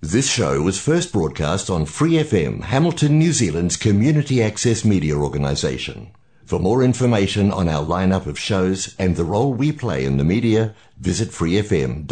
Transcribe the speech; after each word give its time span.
This 0.00 0.30
show 0.30 0.62
was 0.62 0.78
first 0.80 1.12
broadcast 1.12 1.68
on 1.68 1.84
Free 1.84 2.12
FM, 2.12 2.62
Hamilton, 2.62 3.18
New 3.18 3.32
Zealand's 3.32 3.76
community 3.76 4.40
access 4.40 4.84
media 4.84 5.16
organisation. 5.16 6.12
For 6.44 6.60
more 6.60 6.84
information 6.84 7.50
on 7.50 7.68
our 7.68 7.84
lineup 7.84 8.26
of 8.26 8.38
shows 8.38 8.94
and 8.96 9.16
the 9.16 9.24
role 9.24 9.52
we 9.52 9.72
play 9.72 10.04
in 10.04 10.16
the 10.16 10.22
media, 10.22 10.76
visit 11.00 11.30
freefm.org.nz. 11.30 12.06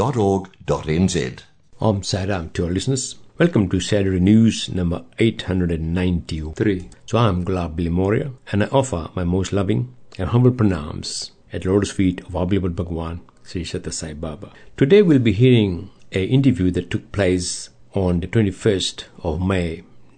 Om 1.81 2.03
Sai 2.03 2.25
Ram 2.27 2.51
to 2.51 2.65
our 2.65 2.73
listeners. 2.73 3.15
Welcome 3.39 3.69
to 3.69 3.79
Saturday 3.79 4.19
News 4.19 4.69
number 4.69 5.05
893. 5.21 6.91
So 7.07 7.19
I'm 7.19 7.45
Gulab 7.45 7.79
Moria 7.89 8.33
and 8.51 8.65
I 8.65 8.67
offer 8.67 9.11
my 9.15 9.23
most 9.23 9.53
loving 9.53 9.95
and 10.19 10.31
humble 10.31 10.51
pranams 10.51 11.31
at 11.53 11.63
the 11.63 11.71
lotus 11.71 11.93
feet 11.93 12.21
of 12.23 12.35
our 12.35 12.47
beloved 12.47 12.75
Bhagwan, 12.75 13.21
Sri 13.45 13.63
Sathya 13.63 13.93
Sai 13.93 14.15
Baba. 14.15 14.51
Today 14.77 15.03
we'll 15.03 15.21
be 15.21 15.31
hearing 15.31 15.91
an 16.11 16.23
interview 16.23 16.73
that 16.73 16.91
took 16.91 17.13
place 17.13 17.71
on 17.97 18.21
the 18.21 18.27
21st 18.27 19.05
of 19.23 19.41
May 19.41 19.77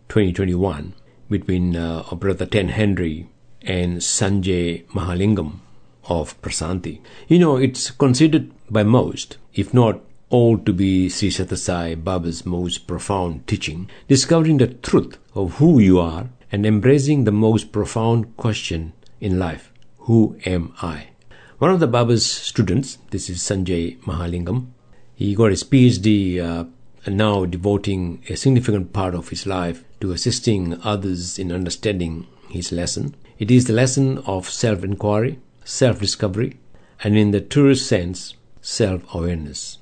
2021 0.08 0.94
between 1.30 1.76
uh, 1.76 2.02
brother 2.16 2.44
Ted 2.44 2.70
Henry 2.70 3.28
and 3.62 3.98
Sanjay 3.98 4.84
Mahalingam 4.86 5.60
of 6.08 6.40
Prasanthi. 6.42 7.00
You 7.28 7.38
know, 7.38 7.56
it's 7.56 7.92
considered 7.92 8.50
by 8.68 8.82
most, 8.82 9.36
if 9.54 9.72
not 9.72 10.00
all, 10.28 10.58
to 10.58 10.72
be 10.72 11.08
Sri 11.08 11.28
Sathya 11.28 11.56
Sai 11.56 11.94
Baba's 11.94 12.44
most 12.44 12.88
profound 12.88 13.46
teaching, 13.46 13.88
discovering 14.08 14.56
the 14.56 14.66
truth 14.66 15.16
of 15.36 15.54
who 15.58 15.78
you 15.78 16.00
are 16.00 16.30
and 16.50 16.66
embracing 16.66 17.24
the 17.24 17.32
most 17.32 17.70
profound 17.70 18.36
question 18.36 18.92
in 19.20 19.38
life 19.38 19.72
Who 19.98 20.36
am 20.44 20.74
I? 20.82 21.10
One 21.58 21.70
of 21.70 21.78
the 21.78 21.86
Baba's 21.86 22.26
students, 22.26 22.98
this 23.10 23.30
is 23.30 23.38
Sanjay 23.38 23.98
Mahalingam, 24.00 24.72
he 25.14 25.36
got 25.36 25.50
his 25.50 25.62
PhD 25.62 26.40
uh, 26.40 26.64
now 27.06 27.44
devoting 27.44 28.22
a 28.28 28.36
significant 28.36 28.92
part 28.92 29.14
of 29.14 29.28
his 29.28 29.46
life 29.46 29.84
to 30.00 30.12
assisting 30.12 30.80
others 30.82 31.38
in 31.38 31.52
understanding 31.52 32.26
his 32.50 32.72
lesson. 32.72 33.14
It 33.38 33.50
is 33.50 33.66
the 33.66 33.72
lesson 33.72 34.18
of 34.18 34.48
self 34.48 34.82
inquiry, 34.82 35.38
self 35.64 36.00
discovery, 36.00 36.58
and 37.02 37.16
in 37.16 37.30
the 37.30 37.40
truest 37.40 37.86
sense, 37.86 38.34
self 38.60 39.02
awareness. 39.14 39.78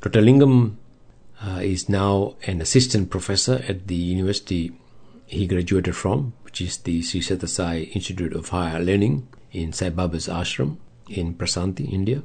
Dr. 0.00 0.20
Lingam 0.20 0.76
uh, 1.42 1.60
is 1.62 1.88
now 1.88 2.36
an 2.46 2.60
assistant 2.60 3.10
professor 3.10 3.64
at 3.68 3.86
the 3.88 3.94
university 3.94 4.72
he 5.26 5.46
graduated 5.46 5.94
from, 5.94 6.32
which 6.42 6.60
is 6.60 6.78
the 6.78 7.02
Sri 7.02 7.20
Institute 7.94 8.32
of 8.34 8.48
Higher 8.48 8.80
Learning 8.80 9.28
in 9.52 9.72
Sai 9.72 9.90
Baba's 9.90 10.28
ashram 10.28 10.76
in 11.08 11.34
Prasanthi, 11.34 11.92
India. 11.92 12.22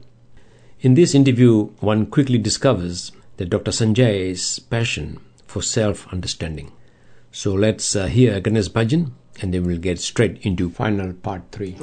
In 0.81 0.95
this 0.95 1.15
interview, 1.15 1.65
one 1.79 2.05
quickly 2.05 2.37
discovers 2.37 3.11
that 3.37 3.49
Dr. 3.49 3.71
Sanjay's 3.71 4.59
passion 4.59 5.19
for 5.47 5.61
self 5.61 6.07
understanding. 6.11 6.71
So 7.31 7.53
let's 7.53 7.95
uh, 7.95 8.07
hear 8.07 8.39
Ganesh 8.39 8.69
Bhajan 8.69 9.11
and 9.41 9.53
then 9.53 9.63
we'll 9.63 9.79
get 9.79 9.99
straight 9.99 10.39
into 10.45 10.69
final 10.69 11.13
part 11.13 11.51
3. 11.51 11.77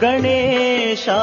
Ganesha 0.00 1.20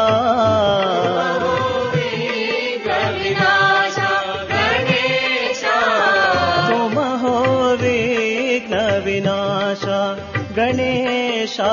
Ganesha 11.52 11.72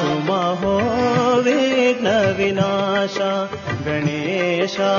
तुमहो 0.00 0.76
विघ्न 1.40 2.06
विनाशा 2.36 3.32
गणेशा 3.86 4.92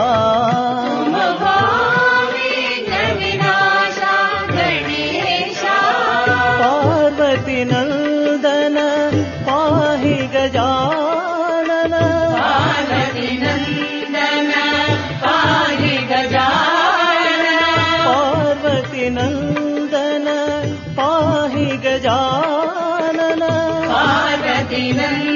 தினம் 24.71 25.30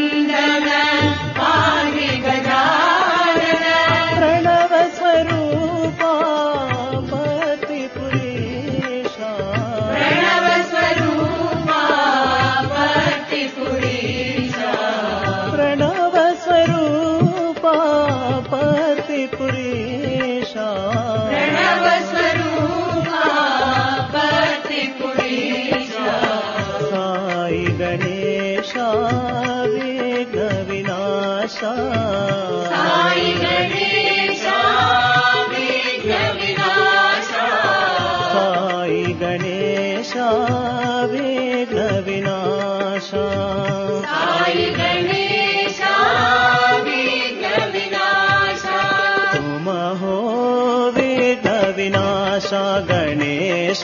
सा 52.40 52.80
गणेश। 52.90 53.82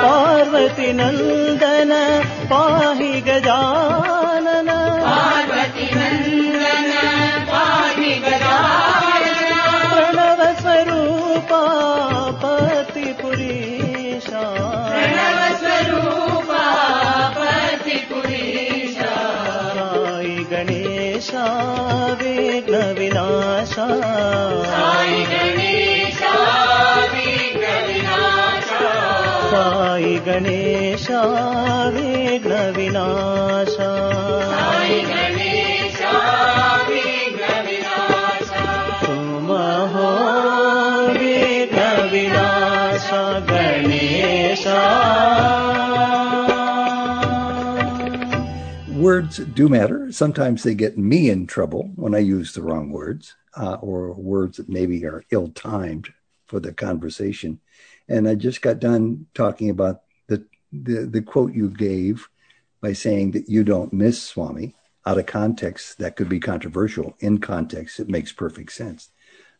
पार्वतीनङ्ग 0.04 1.66
गजानन 3.38 4.70
स्वरूपा 10.62 11.62
पतिपुरीशाी। 12.42 13.58
गणेश 20.52 21.29
वि 22.20 22.35
न 22.70 22.73
विनाशा 23.00 23.88
साई 29.51 30.15
गणेशा 30.27 31.22
विघ्न 31.95 32.53
विनाशा 32.77 33.91
तुम 39.04 39.51
हो 39.95 40.09
विघ्न 41.19 41.80
विनाशा 42.13 43.22
Ganesha 43.51 44.80
Words 49.03 49.39
do 49.39 49.69
matter. 49.69 50.13
Sometimes 50.13 50.63
they 50.63 50.74
get 50.74 50.97
me 50.97 51.28
in 51.28 51.48
trouble 51.48 51.91
when 51.97 52.15
I 52.15 52.19
use 52.19 52.53
the 52.53 52.63
wrong 52.63 52.91
words 52.92 53.34
uh, 53.57 53.78
or 53.80 54.13
words 54.13 54.59
that 54.59 54.69
maybe 54.69 55.04
are 55.04 55.24
ill 55.30 55.48
timed 55.48 56.10
for 56.47 56.60
the 56.60 56.72
conversation. 56.72 57.59
And 58.09 58.28
I 58.28 58.36
just 58.36 58.62
got 58.62 58.80
done 58.80 59.28
talking 59.34 59.70
about 59.70 60.02
the, 60.28 60.46
the, 60.72 61.06
the 61.06 61.22
quote 61.22 61.54
you 61.54 61.70
gave 61.70 62.28
by 62.82 62.94
saying 62.94 63.32
that 63.32 63.50
you 63.50 63.64
don't 63.64 63.94
miss 63.94 64.22
Swami. 64.22 64.76
Out 65.06 65.18
of 65.18 65.26
context, 65.26 66.00
that 66.00 66.18
could 66.18 66.28
be 66.28 66.42
controversial. 66.42 67.16
In 67.22 67.38
context, 67.38 68.00
it 68.00 68.09
makes 68.09 68.34
perfect 68.34 68.74
sense. 68.74 69.09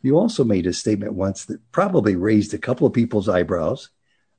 You 0.02 0.18
also 0.18 0.44
made 0.44 0.66
a 0.66 0.72
statement 0.72 1.14
once 1.14 1.46
that 1.46 1.72
probably 1.72 2.16
raised 2.16 2.52
a 2.52 2.58
couple 2.58 2.86
of 2.86 2.92
people's 2.92 3.28
eyebrows 3.28 3.88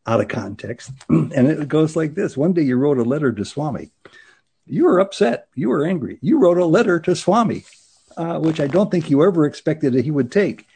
out 0.06 0.22
of 0.22 0.28
context. 0.28 0.92
and 1.10 1.34
it 1.34 1.68
goes 1.68 1.96
like 1.96 2.16
this 2.16 2.38
One 2.38 2.54
day 2.54 2.62
you 2.62 2.78
wrote 2.78 2.98
a 2.98 3.04
letter 3.04 3.32
to 3.32 3.44
Swami. 3.44 3.92
You 4.66 4.86
were 4.86 5.00
upset. 5.00 5.48
You 5.56 5.70
were 5.70 5.86
angry. 5.86 6.20
You 6.22 6.40
wrote 6.40 6.60
a 6.60 6.66
letter 6.66 7.00
to 7.00 7.16
Swami, 7.16 7.66
uh, 8.16 8.40
which 8.40 8.60
I 8.60 8.68
don't 8.68 8.92
think 8.92 9.10
you 9.10 9.24
ever 9.24 9.46
expected 9.46 9.94
that 9.94 10.06
he 10.06 10.12
would 10.12 10.32
take, 10.32 10.68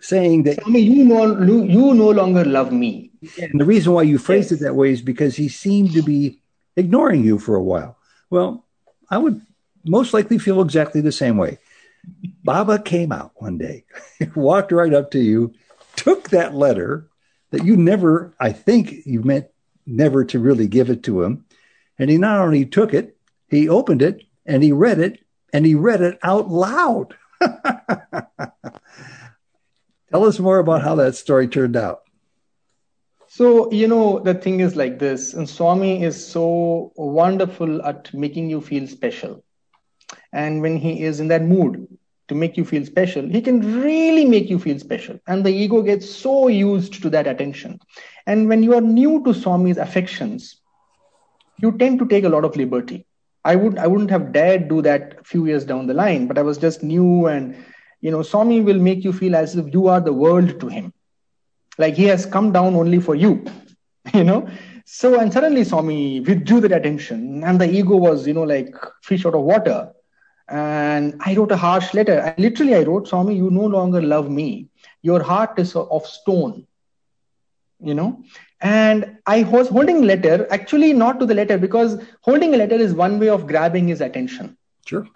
saying 0.00 0.44
that. 0.44 0.62
Swami, 0.62 0.80
you 0.80 1.04
no, 1.04 1.40
you 1.40 1.94
no 1.94 2.10
longer 2.10 2.44
love 2.44 2.72
me. 2.72 3.10
And 3.38 3.60
the 3.60 3.64
reason 3.64 3.92
why 3.92 4.02
you 4.02 4.18
phrased 4.18 4.50
yes. 4.50 4.60
it 4.60 4.64
that 4.64 4.74
way 4.74 4.90
is 4.90 5.02
because 5.02 5.36
he 5.36 5.48
seemed 5.48 5.92
to 5.92 6.02
be 6.02 6.40
ignoring 6.76 7.24
you 7.24 7.38
for 7.38 7.54
a 7.54 7.62
while. 7.62 7.96
Well, 8.30 8.64
I 9.10 9.18
would 9.18 9.40
most 9.84 10.14
likely 10.14 10.38
feel 10.38 10.60
exactly 10.62 11.00
the 11.00 11.12
same 11.12 11.36
way. 11.36 11.58
Baba 12.42 12.78
came 12.78 13.12
out 13.12 13.32
one 13.36 13.58
day, 13.58 13.84
walked 14.34 14.72
right 14.72 14.94
up 14.94 15.10
to 15.10 15.18
you, 15.18 15.52
took 15.96 16.30
that 16.30 16.54
letter 16.54 17.08
that 17.50 17.64
you 17.64 17.76
never, 17.76 18.34
I 18.40 18.52
think 18.52 19.04
you 19.04 19.22
meant 19.22 19.46
never 19.86 20.24
to 20.26 20.38
really 20.38 20.66
give 20.66 20.88
it 20.88 21.02
to 21.04 21.22
him. 21.22 21.44
And 21.98 22.08
he 22.08 22.16
not 22.16 22.40
only 22.40 22.64
took 22.64 22.94
it, 22.94 23.16
he 23.48 23.68
opened 23.68 24.00
it 24.00 24.22
and 24.46 24.62
he 24.62 24.72
read 24.72 24.98
it 24.98 25.20
and 25.52 25.66
he 25.66 25.74
read 25.74 26.00
it 26.00 26.18
out 26.22 26.48
loud. 26.48 27.14
Tell 30.10 30.24
us 30.24 30.38
more 30.38 30.58
about 30.58 30.82
how 30.82 30.96
that 30.96 31.14
story 31.14 31.46
turned 31.46 31.76
out. 31.76 32.02
So, 33.28 33.70
you 33.70 33.86
know, 33.86 34.18
the 34.18 34.34
thing 34.34 34.58
is 34.58 34.74
like 34.74 34.98
this, 34.98 35.34
and 35.34 35.48
Swami 35.48 36.02
is 36.02 36.26
so 36.26 36.92
wonderful 36.96 37.80
at 37.86 38.12
making 38.12 38.50
you 38.50 38.60
feel 38.60 38.88
special. 38.88 39.44
And 40.32 40.60
when 40.62 40.76
he 40.76 41.04
is 41.04 41.20
in 41.20 41.28
that 41.28 41.42
mood 41.42 41.86
to 42.26 42.34
make 42.34 42.56
you 42.56 42.64
feel 42.64 42.84
special, 42.84 43.28
he 43.28 43.40
can 43.40 43.82
really 43.82 44.24
make 44.24 44.50
you 44.50 44.58
feel 44.58 44.80
special. 44.80 45.20
And 45.28 45.46
the 45.46 45.50
ego 45.50 45.82
gets 45.82 46.10
so 46.10 46.48
used 46.48 47.00
to 47.02 47.10
that 47.10 47.28
attention. 47.28 47.78
And 48.26 48.48
when 48.48 48.64
you 48.64 48.74
are 48.74 48.80
new 48.80 49.22
to 49.22 49.32
Swami's 49.32 49.78
affections, 49.78 50.60
you 51.58 51.76
tend 51.78 52.00
to 52.00 52.08
take 52.08 52.24
a 52.24 52.28
lot 52.28 52.44
of 52.44 52.56
liberty. 52.56 53.06
I 53.44 53.54
would 53.54 53.78
I 53.78 53.86
wouldn't 53.86 54.10
have 54.10 54.32
dared 54.32 54.68
do 54.68 54.82
that 54.82 55.18
a 55.20 55.24
few 55.24 55.46
years 55.46 55.64
down 55.64 55.86
the 55.86 55.94
line, 55.94 56.26
but 56.26 56.36
I 56.36 56.42
was 56.42 56.58
just 56.58 56.82
new 56.82 57.26
and 57.26 57.56
you 58.00 58.10
know, 58.10 58.22
Swami 58.22 58.60
will 58.60 58.78
make 58.78 59.04
you 59.04 59.12
feel 59.12 59.36
as 59.36 59.56
if 59.56 59.72
you 59.72 59.88
are 59.88 60.00
the 60.00 60.12
world 60.12 60.60
to 60.60 60.68
him. 60.68 60.92
Like 61.78 61.94
he 61.94 62.04
has 62.04 62.26
come 62.26 62.52
down 62.52 62.74
only 62.74 63.00
for 63.00 63.14
you 63.14 63.44
you 64.14 64.24
know. 64.24 64.48
So 64.84 65.18
and 65.20 65.32
suddenly 65.32 65.64
swami 65.64 66.20
withdrew 66.20 66.60
that 66.60 66.72
attention 66.72 67.42
and 67.44 67.60
the 67.60 67.70
ego 67.70 67.96
was 67.96 68.26
you 68.26 68.34
know 68.34 68.42
like 68.42 68.74
fish 69.02 69.24
out 69.26 69.34
of 69.34 69.42
water. 69.42 69.90
And 70.48 71.14
i 71.24 71.34
wrote 71.34 71.52
a 71.52 71.56
harsh 71.56 71.94
letter. 71.94 72.18
And 72.18 72.38
literally 72.38 72.74
i 72.74 72.82
wrote 72.82 73.08
swami 73.08 73.36
you 73.36 73.50
no 73.50 73.66
longer 73.66 74.02
love 74.02 74.30
me. 74.30 74.68
Your 75.02 75.22
heart 75.22 75.58
is 75.58 75.74
of 75.76 76.06
stone 76.06 76.66
you 77.80 77.94
know. 77.94 78.22
And 78.60 79.16
i 79.26 79.42
was 79.44 79.68
holding 79.68 80.02
letter 80.02 80.46
actually 80.50 80.92
not 80.92 81.18
to 81.20 81.26
the 81.26 81.34
letter 81.34 81.58
because 81.58 82.02
holding 82.22 82.54
a 82.54 82.58
letter 82.58 82.76
is 82.76 82.94
one 82.94 83.18
way 83.18 83.28
of 83.28 83.46
grabbing 83.46 83.88
his 83.88 84.00
attention. 84.00 84.56
Sure 84.86 85.06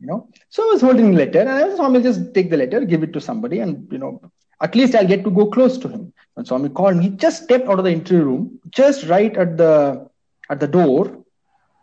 you 0.00 0.06
know 0.06 0.28
so 0.48 0.62
i 0.64 0.72
was 0.72 0.82
holding 0.86 1.10
the 1.10 1.18
letter 1.18 1.40
and 1.40 1.48
i 1.48 1.64
was 1.64 1.76
swami 1.76 2.02
just 2.08 2.22
take 2.34 2.50
the 2.50 2.56
letter 2.62 2.80
give 2.84 3.02
it 3.06 3.12
to 3.12 3.20
somebody 3.20 3.60
and 3.60 3.92
you 3.92 3.98
know 3.98 4.12
at 4.60 4.74
least 4.74 4.94
I'll 4.94 5.06
get 5.06 5.24
to 5.24 5.30
go 5.30 5.46
close 5.46 5.78
to 5.78 5.88
him. 5.88 6.12
and 6.36 6.46
Swami 6.46 6.68
called 6.68 6.96
me, 6.96 7.04
he 7.04 7.10
just 7.10 7.44
stepped 7.44 7.68
out 7.68 7.78
of 7.78 7.84
the 7.84 7.92
interview 7.92 8.24
room, 8.24 8.60
just 8.70 9.04
right 9.06 9.36
at 9.36 9.56
the 9.56 10.08
at 10.50 10.60
the 10.60 10.66
door, 10.66 11.24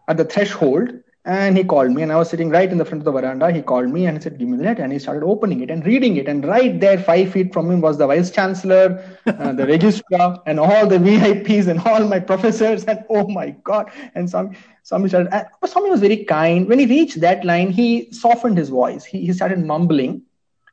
at 0.07 0.17
the 0.17 0.25
threshold, 0.25 0.89
and 1.23 1.57
he 1.57 1.63
called 1.63 1.91
me. 1.91 2.01
And 2.01 2.11
I 2.11 2.17
was 2.17 2.29
sitting 2.29 2.49
right 2.49 2.71
in 2.71 2.77
the 2.77 2.85
front 2.85 3.01
of 3.01 3.05
the 3.05 3.11
veranda. 3.11 3.51
He 3.51 3.61
called 3.61 3.89
me 3.89 4.05
and 4.07 4.17
he 4.17 4.21
said, 4.21 4.37
"Give 4.39 4.47
me 4.47 4.57
the 4.57 4.63
letter." 4.63 4.83
And 4.83 4.91
he 4.91 4.99
started 4.99 5.23
opening 5.23 5.61
it 5.61 5.69
and 5.69 5.85
reading 5.85 6.17
it. 6.17 6.27
And 6.27 6.45
right 6.45 6.79
there, 6.79 6.97
five 6.97 7.31
feet 7.31 7.53
from 7.53 7.69
him, 7.69 7.81
was 7.81 7.97
the 7.97 8.07
vice 8.07 8.31
chancellor, 8.31 9.03
uh, 9.27 9.53
the 9.53 9.67
registrar, 9.75 10.41
and 10.45 10.59
all 10.59 10.87
the 10.87 10.97
VIPs 10.97 11.67
and 11.67 11.79
all 11.85 12.03
my 12.05 12.19
professors. 12.19 12.85
And 12.85 13.03
oh 13.09 13.27
my 13.27 13.51
God! 13.63 13.91
And 14.15 14.29
Swami, 14.29 14.57
Swami 14.83 15.09
started. 15.09 15.33
Uh, 15.33 15.67
Swami 15.67 15.91
was 15.91 16.01
very 16.01 16.25
kind. 16.25 16.67
When 16.67 16.79
he 16.79 16.85
reached 16.85 17.21
that 17.21 17.45
line, 17.45 17.71
he 17.71 18.11
softened 18.11 18.57
his 18.57 18.69
voice. 18.69 19.05
He, 19.05 19.25
he 19.25 19.33
started 19.33 19.59
mumbling 19.59 20.23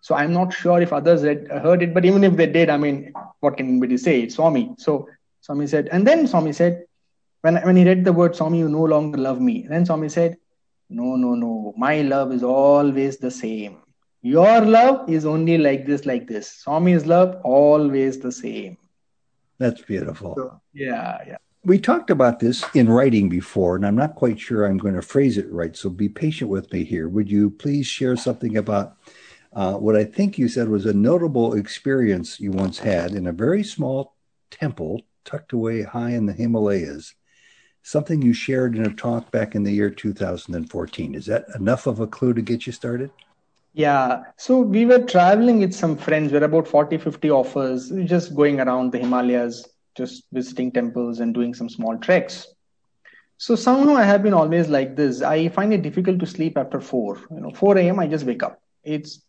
so 0.01 0.15
I'm 0.15 0.33
not 0.33 0.53
sure 0.53 0.81
if 0.81 0.93
others 0.93 1.23
had 1.23 1.49
heard 1.49 1.83
it, 1.83 1.93
but 1.93 2.05
even 2.05 2.25
if 2.25 2.37
they 2.37 2.47
did, 2.47 2.71
I 2.71 2.77
mean, 2.77 3.13
what 3.41 3.57
can 3.57 3.69
anybody 3.69 3.99
say? 3.99 4.23
It's 4.23 4.37
Swami. 4.37 4.75
So 4.79 5.09
Swami 5.41 5.67
said, 5.67 5.89
and 5.93 6.07
then 6.07 6.27
Swami 6.27 6.53
said, 6.53 6.87
when, 7.43 7.57
when 7.57 7.77
he 7.77 7.85
read 7.85 8.05
the 8.05 8.13
word 8.13 8.35
Swami, 8.35 8.59
you 8.59 8.69
no 8.69 8.85
longer 8.85 9.19
love 9.19 9.41
me. 9.41 9.67
then 9.69 9.87
Swami 9.87 10.09
said, 10.09 10.37
no, 10.91 11.17
no, 11.17 11.35
no, 11.35 11.75
my 11.77 12.01
love 12.01 12.33
is 12.33 12.43
always 12.43 13.19
the 13.19 13.31
same. 13.31 13.79
Your 14.23 14.61
love 14.63 15.09
is 15.09 15.25
only 15.25 15.59
like 15.59 15.87
this, 15.87 16.07
like 16.07 16.27
this. 16.27 16.51
Swami's 16.51 17.07
love, 17.07 17.41
always 17.45 18.19
the 18.19 18.33
same. 18.33 18.77
That's 19.59 19.83
beautiful. 19.83 20.35
So, 20.37 20.61
yeah, 20.73 21.19
yeah. 21.27 21.37
We 21.65 21.79
talked 21.79 22.11
about 22.11 22.39
this 22.39 22.65
in 22.75 22.89
writing 22.89 23.29
before, 23.29 23.77
and 23.77 23.85
I'm 23.85 23.97
not 23.97 24.15
quite 24.15 24.41
sure 24.41 24.65
I'm 24.65 24.79
going 24.79 24.95
to 24.95 25.03
phrase 25.03 25.37
it 25.37 25.51
right. 25.53 25.77
So 25.77 25.91
be 25.91 26.09
patient 26.09 26.51
with 26.51 26.73
me 26.73 26.85
here. 26.85 27.09
Would 27.09 27.31
you 27.31 27.51
please 27.51 27.87
share 27.87 28.17
something 28.17 28.57
about 28.57 28.97
uh, 29.53 29.75
what 29.75 29.97
I 29.97 30.05
think 30.05 30.39
you 30.39 30.49
said 30.49 30.69
was 30.69 30.87
a 30.87 30.93
notable 30.93 31.55
experience 31.55 32.41
you 32.41 32.53
once 32.53 32.79
had 32.79 33.13
in 33.13 33.27
a 33.27 33.33
very 33.33 33.65
small 33.65 34.17
temple 34.51 35.03
tucked 35.25 35.53
away 35.53 35.83
high 35.83 36.11
in 36.11 36.27
the 36.27 36.33
Himalayas, 36.33 37.15
something 37.83 38.23
you 38.23 38.33
shared 38.33 38.77
in 38.77 38.87
a 38.87 38.95
talk 38.95 39.31
back 39.31 39.55
in 39.55 39.63
the 39.63 39.73
year 39.73 39.91
2014. 39.91 41.15
Is 41.15 41.27
that 41.27 41.47
enough 41.55 41.87
of 41.87 42.01
a 42.01 42.07
clue 42.07 42.35
to 42.35 42.43
get 42.43 42.67
you 42.67 42.73
started? 42.73 43.11
Yeah. 43.73 44.25
So 44.37 44.61
we 44.61 44.87
were 44.87 45.05
traveling 45.05 45.61
with 45.61 45.75
some 45.75 45.97
friends. 45.97 46.33
We're 46.33 46.45
about 46.45 46.67
40, 46.67 46.99
50 46.99 47.31
offers, 47.31 47.91
just 48.05 48.35
going 48.35 48.61
around 48.61 48.93
the 48.93 48.99
Himalayas, 48.99 49.69
just 49.97 50.25
visiting 50.33 50.73
temples 50.73 51.21
and 51.21 51.33
doing 51.33 51.55
some 51.55 51.69
small 51.69 51.97
treks. 51.97 52.47
So 53.37 53.55
somehow 53.55 53.95
I 53.95 54.05
have 54.05 54.23
been 54.23 54.35
always 54.35 54.69
like 54.69 54.97
this. 54.97 55.23
I 55.23 55.49
find 55.49 55.73
it 55.73 55.83
difficult 55.83 56.19
to 56.19 56.27
sleep 56.27 56.59
after 56.59 56.81
4. 56.81 57.21
You 57.31 57.41
know, 57.41 57.51
4 57.51 57.79
a.m. 57.79 58.01
I 58.01 58.09
just 58.09 58.25
wake 58.25 58.43
up. 58.43 58.61
It's 58.83 59.23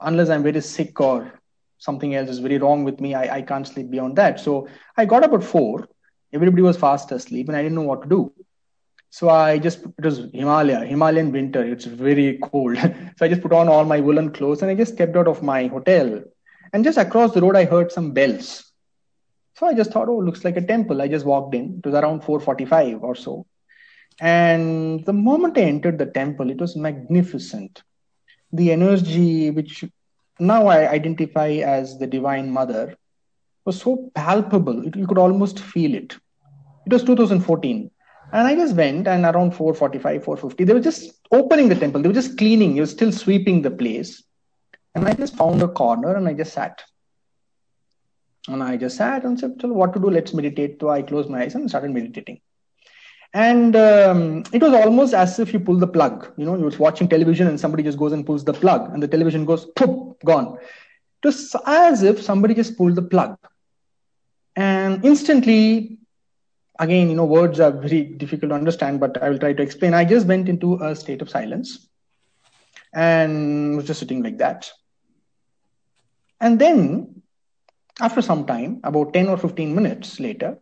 unless 0.00 0.28
I'm 0.28 0.44
very 0.44 0.60
sick 0.60 1.00
or 1.00 1.32
something 1.78 2.14
else 2.14 2.28
is 2.28 2.40
very 2.40 2.58
wrong 2.58 2.84
with 2.84 3.00
me, 3.00 3.14
I, 3.14 3.36
I 3.36 3.42
can't 3.42 3.66
sleep 3.66 3.90
beyond 3.90 4.16
that. 4.16 4.40
So 4.40 4.68
I 4.96 5.04
got 5.04 5.24
up 5.24 5.32
at 5.32 5.44
four. 5.44 5.88
Everybody 6.32 6.62
was 6.62 6.76
fast 6.76 7.10
asleep 7.12 7.48
and 7.48 7.56
I 7.56 7.62
didn't 7.62 7.76
know 7.76 7.82
what 7.82 8.02
to 8.02 8.08
do. 8.08 8.32
So 9.10 9.30
I 9.30 9.58
just, 9.58 9.78
it 9.78 10.04
was 10.04 10.18
Himalaya, 10.32 10.84
Himalayan 10.84 11.32
winter. 11.32 11.64
It's 11.64 11.86
very 11.86 12.38
cold. 12.42 12.76
so 13.16 13.24
I 13.24 13.28
just 13.28 13.40
put 13.40 13.52
on 13.52 13.68
all 13.68 13.84
my 13.84 14.00
woolen 14.00 14.32
clothes 14.32 14.62
and 14.62 14.70
I 14.70 14.74
just 14.74 14.94
stepped 14.94 15.16
out 15.16 15.28
of 15.28 15.42
my 15.42 15.66
hotel. 15.66 16.22
And 16.72 16.84
just 16.84 16.98
across 16.98 17.32
the 17.32 17.40
road, 17.40 17.56
I 17.56 17.64
heard 17.64 17.90
some 17.90 18.12
bells. 18.12 18.70
So 19.54 19.66
I 19.66 19.74
just 19.74 19.90
thought, 19.90 20.08
oh, 20.08 20.18
looks 20.18 20.44
like 20.44 20.56
a 20.56 20.66
temple. 20.66 21.00
I 21.00 21.08
just 21.08 21.24
walked 21.24 21.54
in. 21.54 21.78
It 21.78 21.86
was 21.86 21.94
around 21.94 22.22
4:45 22.22 23.02
or 23.02 23.14
so. 23.14 23.46
And 24.20 25.04
the 25.06 25.12
moment 25.12 25.56
I 25.56 25.62
entered 25.62 25.98
the 25.98 26.06
temple, 26.06 26.50
it 26.50 26.60
was 26.60 26.76
magnificent 26.76 27.82
the 28.52 28.72
energy 28.72 29.50
which 29.50 29.84
now 30.38 30.66
I 30.66 30.88
identify 30.90 31.48
as 31.48 31.98
the 31.98 32.06
Divine 32.06 32.50
Mother 32.50 32.96
was 33.68 33.80
so 33.80 34.10
palpable. 34.14 34.86
It, 34.86 34.96
you 34.96 35.06
could 35.06 35.18
almost 35.18 35.60
feel 35.60 35.94
it. 35.94 36.16
It 36.86 36.92
was 36.92 37.04
2014. 37.04 37.90
And 38.32 38.46
I 38.46 38.54
just 38.54 38.74
went 38.74 39.06
and 39.06 39.24
around 39.24 39.52
445, 39.52 40.24
450, 40.24 40.64
they 40.64 40.74
were 40.74 40.80
just 40.80 41.12
opening 41.30 41.68
the 41.68 41.74
temple. 41.74 42.02
They 42.02 42.08
were 42.08 42.20
just 42.22 42.36
cleaning. 42.36 42.74
They 42.74 42.80
were 42.80 42.94
still 42.98 43.12
sweeping 43.12 43.62
the 43.62 43.70
place. 43.70 44.22
And 44.94 45.06
I 45.06 45.14
just 45.14 45.36
found 45.36 45.62
a 45.62 45.68
corner 45.68 46.16
and 46.16 46.26
I 46.28 46.34
just 46.34 46.52
sat. 46.54 46.82
And 48.48 48.62
I 48.62 48.76
just 48.76 48.96
sat 48.96 49.24
and 49.24 49.38
said, 49.38 49.52
what 49.62 49.92
to 49.94 50.00
do? 50.00 50.10
Let's 50.10 50.34
meditate. 50.34 50.78
So 50.80 50.90
I 50.90 51.02
closed 51.02 51.30
my 51.30 51.42
eyes 51.42 51.54
and 51.54 51.68
started 51.68 51.92
meditating 51.92 52.40
and 53.34 53.76
um, 53.76 54.42
it 54.52 54.62
was 54.62 54.72
almost 54.72 55.12
as 55.12 55.38
if 55.38 55.52
you 55.52 55.60
pull 55.60 55.76
the 55.76 55.86
plug 55.86 56.32
you 56.38 56.46
know 56.46 56.56
you're 56.56 56.70
watching 56.78 57.06
television 57.06 57.46
and 57.46 57.60
somebody 57.60 57.82
just 57.82 57.98
goes 57.98 58.12
and 58.12 58.24
pulls 58.24 58.42
the 58.42 58.54
plug 58.54 58.90
and 58.92 59.02
the 59.02 59.08
television 59.08 59.44
goes 59.44 59.66
poof 59.76 60.16
gone 60.24 60.56
it 61.22 61.26
was 61.26 61.54
as 61.66 62.02
if 62.02 62.22
somebody 62.22 62.54
just 62.54 62.76
pulled 62.78 62.94
the 62.94 63.02
plug 63.02 63.36
and 64.64 65.04
instantly 65.04 65.98
again 66.78 67.08
you 67.10 67.16
know 67.16 67.24
words 67.24 67.60
are 67.60 67.70
very 67.70 68.02
difficult 68.22 68.50
to 68.50 68.56
understand 68.56 69.00
but 69.00 69.20
i 69.22 69.28
will 69.28 69.38
try 69.38 69.52
to 69.52 69.62
explain 69.62 69.94
i 69.94 70.04
just 70.04 70.26
went 70.26 70.48
into 70.48 70.74
a 70.82 70.94
state 70.94 71.22
of 71.22 71.30
silence 71.30 71.88
and 72.94 73.76
was 73.76 73.86
just 73.86 74.00
sitting 74.00 74.22
like 74.22 74.38
that 74.38 74.70
and 76.40 76.58
then 76.58 77.22
after 78.00 78.22
some 78.22 78.46
time 78.46 78.80
about 78.84 79.12
10 79.12 79.28
or 79.28 79.36
15 79.36 79.74
minutes 79.74 80.18
later 80.20 80.56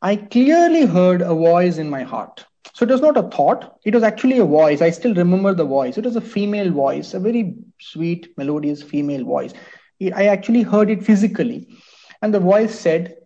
I 0.00 0.16
clearly 0.16 0.86
heard 0.86 1.22
a 1.22 1.34
voice 1.34 1.78
in 1.78 1.90
my 1.90 2.02
heart. 2.02 2.44
So 2.74 2.84
it 2.84 2.90
was 2.90 3.00
not 3.00 3.16
a 3.16 3.24
thought, 3.24 3.78
it 3.84 3.94
was 3.94 4.04
actually 4.04 4.38
a 4.38 4.44
voice. 4.44 4.80
I 4.80 4.90
still 4.90 5.14
remember 5.14 5.54
the 5.54 5.64
voice. 5.64 5.98
It 5.98 6.04
was 6.04 6.14
a 6.14 6.20
female 6.20 6.70
voice, 6.70 7.14
a 7.14 7.18
very 7.18 7.54
sweet, 7.80 8.28
melodious 8.36 8.82
female 8.82 9.24
voice. 9.24 9.52
I 10.14 10.26
actually 10.26 10.62
heard 10.62 10.90
it 10.90 11.02
physically. 11.02 11.66
And 12.22 12.34
the 12.34 12.40
voice 12.40 12.78
said, 12.78 13.16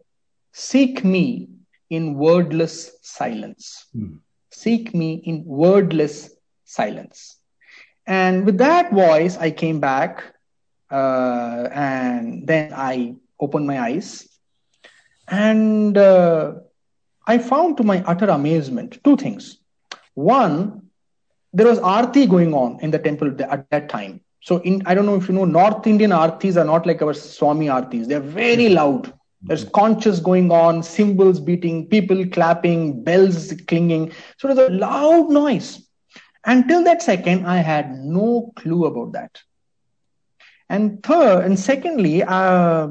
Seek 0.52 1.04
me 1.04 1.48
in 1.88 2.14
wordless 2.14 2.90
silence. 3.02 3.86
Hmm. 3.92 4.16
Seek 4.50 4.94
me 4.94 5.22
in 5.24 5.44
wordless 5.44 6.30
silence. 6.64 7.38
And 8.06 8.44
with 8.44 8.58
that 8.58 8.92
voice, 8.92 9.36
I 9.36 9.50
came 9.50 9.80
back 9.80 10.24
uh, 10.90 11.68
and 11.72 12.46
then 12.46 12.72
I 12.74 13.16
opened 13.38 13.66
my 13.66 13.80
eyes. 13.80 14.28
And 15.28 15.96
uh, 15.96 16.54
I 17.26 17.38
found 17.38 17.76
to 17.76 17.84
my 17.84 18.02
utter 18.06 18.26
amazement 18.26 18.98
two 19.04 19.16
things. 19.16 19.58
One, 20.14 20.90
there 21.52 21.66
was 21.66 21.78
arti 21.78 22.26
going 22.26 22.54
on 22.54 22.80
in 22.80 22.90
the 22.90 22.98
temple 22.98 23.28
at 23.42 23.70
that 23.70 23.88
time. 23.88 24.21
So 24.42 24.58
in 24.58 24.82
I 24.86 24.94
don't 24.94 25.06
know 25.06 25.14
if 25.14 25.28
you 25.28 25.34
know 25.34 25.44
North 25.44 25.86
Indian 25.86 26.12
artis 26.12 26.56
are 26.56 26.64
not 26.64 26.86
like 26.86 27.00
our 27.00 27.14
Swami 27.14 27.68
artis. 27.68 28.08
They're 28.08 28.20
very 28.20 28.68
loud. 28.68 29.12
There's 29.40 29.64
conches 29.64 30.20
going 30.20 30.50
on, 30.52 30.82
cymbals 30.82 31.40
beating, 31.40 31.86
people 31.86 32.26
clapping, 32.28 33.02
bells 33.02 33.52
clinging. 33.66 34.12
So 34.38 34.48
there's 34.48 34.70
a 34.70 34.72
loud 34.72 35.30
noise. 35.30 35.88
Until 36.44 36.84
that 36.84 37.02
second, 37.02 37.46
I 37.46 37.58
had 37.58 37.92
no 37.92 38.52
clue 38.56 38.84
about 38.84 39.12
that. 39.12 39.40
And 40.68 41.02
third, 41.02 41.44
and 41.44 41.58
secondly, 41.58 42.22
uh, 42.22 42.88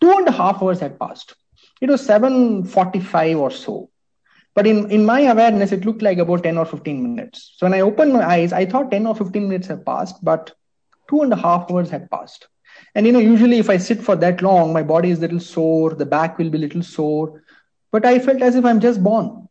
two 0.00 0.10
and 0.10 0.28
a 0.28 0.32
half 0.32 0.62
hours 0.62 0.80
had 0.80 0.98
passed. 0.98 1.34
It 1.80 1.90
was 1.90 2.06
7:45 2.06 3.38
or 3.38 3.50
so. 3.50 3.90
But 4.54 4.66
in, 4.66 4.90
in 4.90 5.04
my 5.04 5.20
awareness, 5.20 5.72
it 5.72 5.84
looked 5.84 6.02
like 6.02 6.18
about 6.18 6.42
10 6.44 6.58
or 6.58 6.66
15 6.66 7.02
minutes. 7.02 7.54
So 7.56 7.66
when 7.66 7.74
I 7.74 7.80
opened 7.80 8.12
my 8.12 8.26
eyes, 8.26 8.52
I 8.52 8.66
thought 8.66 8.90
10 8.90 9.06
or 9.06 9.14
15 9.14 9.48
minutes 9.48 9.68
have 9.68 9.84
passed, 9.84 10.22
but 10.22 10.52
two 11.12 11.20
and 11.20 11.32
a 11.32 11.36
half 11.36 11.70
hours 11.70 11.90
had 11.90 12.10
passed. 12.10 12.48
And 12.94 13.06
you 13.06 13.12
know, 13.12 13.18
usually 13.18 13.58
if 13.58 13.68
I 13.68 13.76
sit 13.76 14.02
for 14.02 14.16
that 14.16 14.42
long, 14.42 14.72
my 14.72 14.82
body 14.82 15.10
is 15.10 15.18
a 15.18 15.22
little 15.22 15.40
sore, 15.40 15.94
the 15.94 16.06
back 16.06 16.38
will 16.38 16.50
be 16.50 16.58
a 16.58 16.60
little 16.60 16.82
sore. 16.82 17.42
But 17.90 18.06
I 18.06 18.18
felt 18.18 18.40
as 18.40 18.56
if 18.56 18.64
I'm 18.64 18.80
just 18.80 19.02
born. 19.02 19.48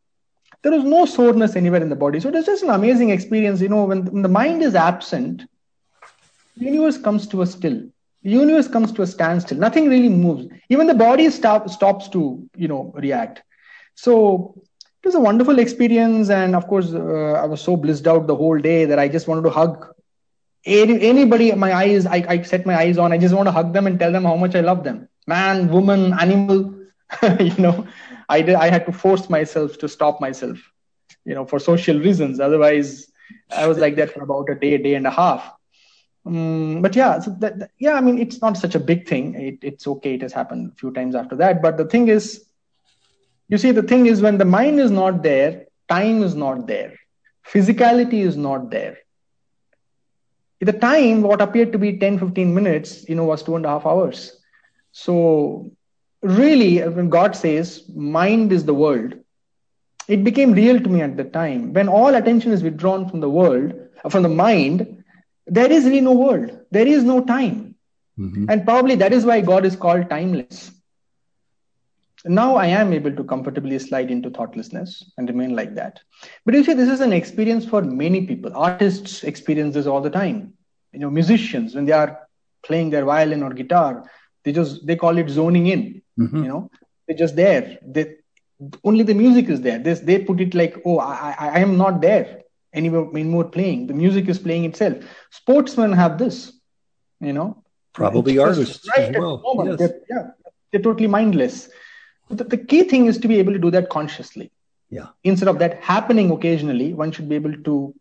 There 0.64 0.72
was 0.72 0.84
no 0.84 1.06
soreness 1.06 1.56
anywhere 1.56 1.82
in 1.82 1.90
the 1.90 1.96
body. 1.96 2.20
So 2.20 2.30
it 2.30 2.36
was 2.36 2.46
just 2.46 2.64
an 2.64 2.72
amazing 2.72 3.12
experience. 3.12 3.62
You 3.62 3.70
know, 3.70 3.86
when, 3.86 4.06
when 4.06 4.24
the 4.24 4.30
mind 4.30 4.64
is 4.64 4.76
absent, 4.76 5.44
the 6.58 6.66
universe 6.66 6.98
comes 6.98 7.28
to 7.28 7.42
a 7.44 7.48
still. 7.48 7.80
The 8.24 8.30
universe 8.30 8.68
comes 8.68 8.92
to 8.94 9.02
a 9.04 9.08
standstill. 9.08 9.58
Nothing 9.58 9.90
really 9.90 10.10
moves. 10.10 10.48
Even 10.70 10.88
the 10.88 10.94
body 10.94 11.30
stop, 11.30 11.70
stops 11.70 12.10
to, 12.10 12.48
you 12.56 12.68
know, 12.68 12.92
react. 12.96 13.42
So 13.96 14.54
it 15.04 15.08
was 15.08 15.16
a 15.16 15.20
wonderful 15.20 15.58
experience. 15.60 16.30
And 16.30 16.56
of 16.56 16.68
course, 16.68 16.94
uh, 16.94 17.34
I 17.34 17.46
was 17.46 17.62
so 17.62 17.76
blissed 17.76 18.08
out 18.08 18.28
the 18.28 18.36
whole 18.36 18.60
day 18.60 18.86
that 18.86 19.00
I 19.00 19.08
just 19.08 19.28
wanted 19.28 19.44
to 19.44 19.50
hug 19.50 19.88
anybody 20.66 21.52
my 21.54 21.74
eyes 21.74 22.06
I, 22.06 22.24
I 22.28 22.42
set 22.44 22.66
my 22.66 22.76
eyes 22.76 22.98
on 22.98 23.12
i 23.12 23.18
just 23.18 23.34
want 23.34 23.48
to 23.48 23.52
hug 23.52 23.74
them 23.74 23.88
and 23.88 24.00
tell 24.00 24.12
them 24.12 24.24
how 24.24 24.36
much 24.36 24.56
i 24.56 24.62
love 24.62 24.84
them. 24.84 25.08
Man 25.28 25.70
woman 25.70 26.14
animal 26.14 26.76
you 27.40 27.58
know. 27.58 27.88
I 28.30 28.42
did 28.42 28.56
i 28.56 28.70
had 28.70 28.86
to 28.86 28.92
force 28.92 29.30
myself 29.30 29.78
to 29.80 29.90
stop 29.90 30.22
myself 30.22 30.60
you 31.26 31.36
know 31.36 31.46
for 31.46 31.60
social 31.60 32.00
reasons. 32.00 32.40
Otherwise 32.40 33.12
i 33.56 33.68
was 33.68 33.78
like 33.78 33.96
that 33.96 34.12
for 34.12 34.22
about 34.22 34.50
a 34.50 34.56
day 34.56 34.78
day 34.78 34.96
and 34.96 35.08
a 35.08 35.12
half. 35.12 35.52
Um, 36.26 36.84
but 36.84 36.96
yeah 36.96 37.20
so 37.20 37.32
that, 37.40 37.58
that, 37.58 37.72
yeah 37.80 37.94
i 37.94 38.02
mean 38.02 38.20
it's 38.20 38.42
not 38.42 38.56
such 38.58 38.76
a 38.76 38.80
big 38.80 39.08
thing. 39.08 39.36
It, 39.36 39.60
it's 39.64 39.88
okay. 39.88 40.14
It 40.14 40.22
has 40.22 40.34
happened 40.34 40.72
a 40.74 40.76
few 40.76 40.92
times 40.92 41.16
after 41.16 41.36
that. 41.38 41.62
But 41.62 41.78
the 41.78 41.86
thing 41.86 42.08
is 42.08 42.46
you 43.48 43.58
see 43.58 43.72
the 43.72 43.84
thing 43.84 44.06
is 44.06 44.22
when 44.22 44.38
the 44.38 44.46
mind 44.46 44.80
is 44.80 44.92
not 44.92 45.24
there 45.24 45.66
time 45.90 46.22
is 46.24 46.36
not 46.36 46.68
there. 46.68 46.94
Physicality 47.52 48.22
is 48.26 48.38
not 48.38 48.70
there 48.70 48.98
at 50.62 50.68
the 50.68 50.74
time, 50.74 51.24
what 51.24 51.42
appeared 51.42 51.72
to 51.72 51.80
be 51.80 51.98
10, 51.98 52.20
15 52.20 52.54
minutes, 52.54 53.08
you 53.10 53.16
know, 53.16 53.24
was 53.24 53.42
two 53.42 53.56
and 53.56 53.66
a 53.66 53.70
half 53.70 53.86
hours. 53.86 54.38
So 54.92 55.72
really, 56.22 56.78
when 56.88 57.10
God 57.10 57.36
says, 57.36 57.84
mind 57.96 58.52
is 58.52 58.64
the 58.66 58.74
world, 58.74 59.16
it 60.08 60.24
became 60.24 60.52
real 60.52 60.80
to 60.80 60.90
me 60.90 61.02
at 61.02 61.18
the 61.18 61.24
time. 61.24 61.74
When 61.74 61.88
all 61.88 62.14
attention 62.14 62.52
is 62.52 62.62
withdrawn 62.62 63.10
from 63.10 63.22
the 63.22 63.30
world, 63.30 63.74
uh, 64.04 64.10
from 64.10 64.24
the 64.24 64.30
mind, 64.30 65.04
there 65.48 65.72
is 65.72 65.86
really 65.86 66.02
no 66.02 66.14
world. 66.14 66.60
There 66.70 66.88
is 66.88 67.04
no 67.04 67.24
time. 67.24 67.76
Mm-hmm. 68.20 68.46
And 68.50 68.64
probably 68.64 68.96
that 68.96 69.14
is 69.14 69.26
why 69.26 69.42
God 69.42 69.66
is 69.66 69.76
called 69.76 70.10
timeless. 70.10 70.72
Now 72.26 72.56
I 72.56 72.68
am 72.68 72.94
able 72.94 73.16
to 73.16 73.24
comfortably 73.24 73.80
slide 73.80 74.12
into 74.12 74.30
thoughtlessness 74.30 75.12
and 75.18 75.28
remain 75.28 75.56
like 75.56 75.74
that. 75.76 76.00
But 76.46 76.54
you 76.54 76.64
see, 76.64 76.74
this 76.74 76.90
is 76.90 77.02
an 77.02 77.14
experience 77.14 77.66
for 77.66 77.82
many 77.82 78.28
people. 78.28 78.56
Artists 78.56 79.24
experience 79.24 79.74
this 79.74 79.88
all 79.88 80.02
the 80.02 80.10
time. 80.10 80.54
You 80.94 81.00
know, 81.00 81.10
musicians, 81.10 81.74
when 81.74 81.86
they 81.86 81.94
are 81.94 82.28
playing 82.64 82.92
their 82.92 83.06
violin 83.06 83.42
or 83.42 83.52
guitar, 83.52 84.10
they 84.44 84.52
just 84.52 84.86
they 84.86 84.96
call 84.96 85.18
it 85.18 85.30
zoning 85.30 85.68
in. 85.68 86.02
Mm-hmm. 86.20 86.44
You 86.44 86.50
know, 86.50 86.72
they're 87.08 87.18
just 87.18 87.36
there. 87.36 87.80
They 87.82 88.16
only 88.84 89.04
the 89.04 89.16
music 89.16 89.50
is 89.50 89.62
there. 89.62 89.80
This 89.80 90.02
they 90.02 90.24
put 90.24 90.42
it 90.42 90.54
like, 90.54 90.80
oh, 90.86 91.00
I, 91.00 91.36
I, 91.40 91.48
I 91.50 91.60
am 91.60 91.78
not 91.78 92.02
there 92.02 92.42
anymore, 92.74 93.10
anymore 93.14 93.46
playing. 93.46 93.88
The 93.88 93.94
music 93.94 94.30
is 94.30 94.38
playing 94.38 94.66
itself. 94.66 94.98
Sportsmen 95.32 95.92
have 95.94 96.20
this, 96.20 96.54
you 97.20 97.34
know. 97.34 97.64
Probably 97.94 98.38
artists 98.38 98.88
right 98.96 99.16
as 99.16 99.20
well. 99.20 99.64
Yes. 99.66 99.80
They're, 99.80 100.00
yeah, 100.10 100.28
they're 100.72 100.82
totally 100.82 101.08
mindless 101.08 101.70
the, 102.32 102.44
the 102.44 102.58
key 102.58 102.84
thing 102.84 103.06
is 103.06 103.18
to 103.20 103.28
be 103.28 103.40
able 103.40 103.54
to 103.54 103.60
do 103.60 103.72
that 103.72 103.90
consciously. 103.90 104.52
Yeah. 104.90 105.08
Instead 105.24 105.48
of 105.48 105.60
that 105.60 105.82
happening 105.82 106.32
occasionally, 106.32 106.94
one 106.94 107.12
should 107.12 107.30
be 107.30 107.36
able 107.36 107.54
to 107.54 107.96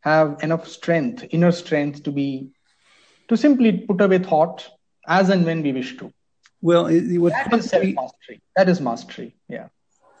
have 0.00 0.38
enough 0.42 0.68
strength, 0.68 1.24
inner 1.30 1.52
strength 1.52 2.04
to 2.04 2.12
be 2.12 2.50
to 3.28 3.36
simply 3.36 3.72
put 3.72 4.00
away 4.00 4.18
thought 4.18 4.68
as 5.06 5.28
and 5.28 5.44
when 5.44 5.62
we 5.62 5.72
wish 5.72 5.96
to. 5.98 6.12
Well, 6.60 6.86
it, 6.86 7.18
what 7.18 7.32
that 7.32 7.52
is 7.52 7.72
mastery. 7.72 8.40
That 8.56 8.68
is 8.68 8.80
mastery. 8.80 9.36
Yeah. 9.48 9.68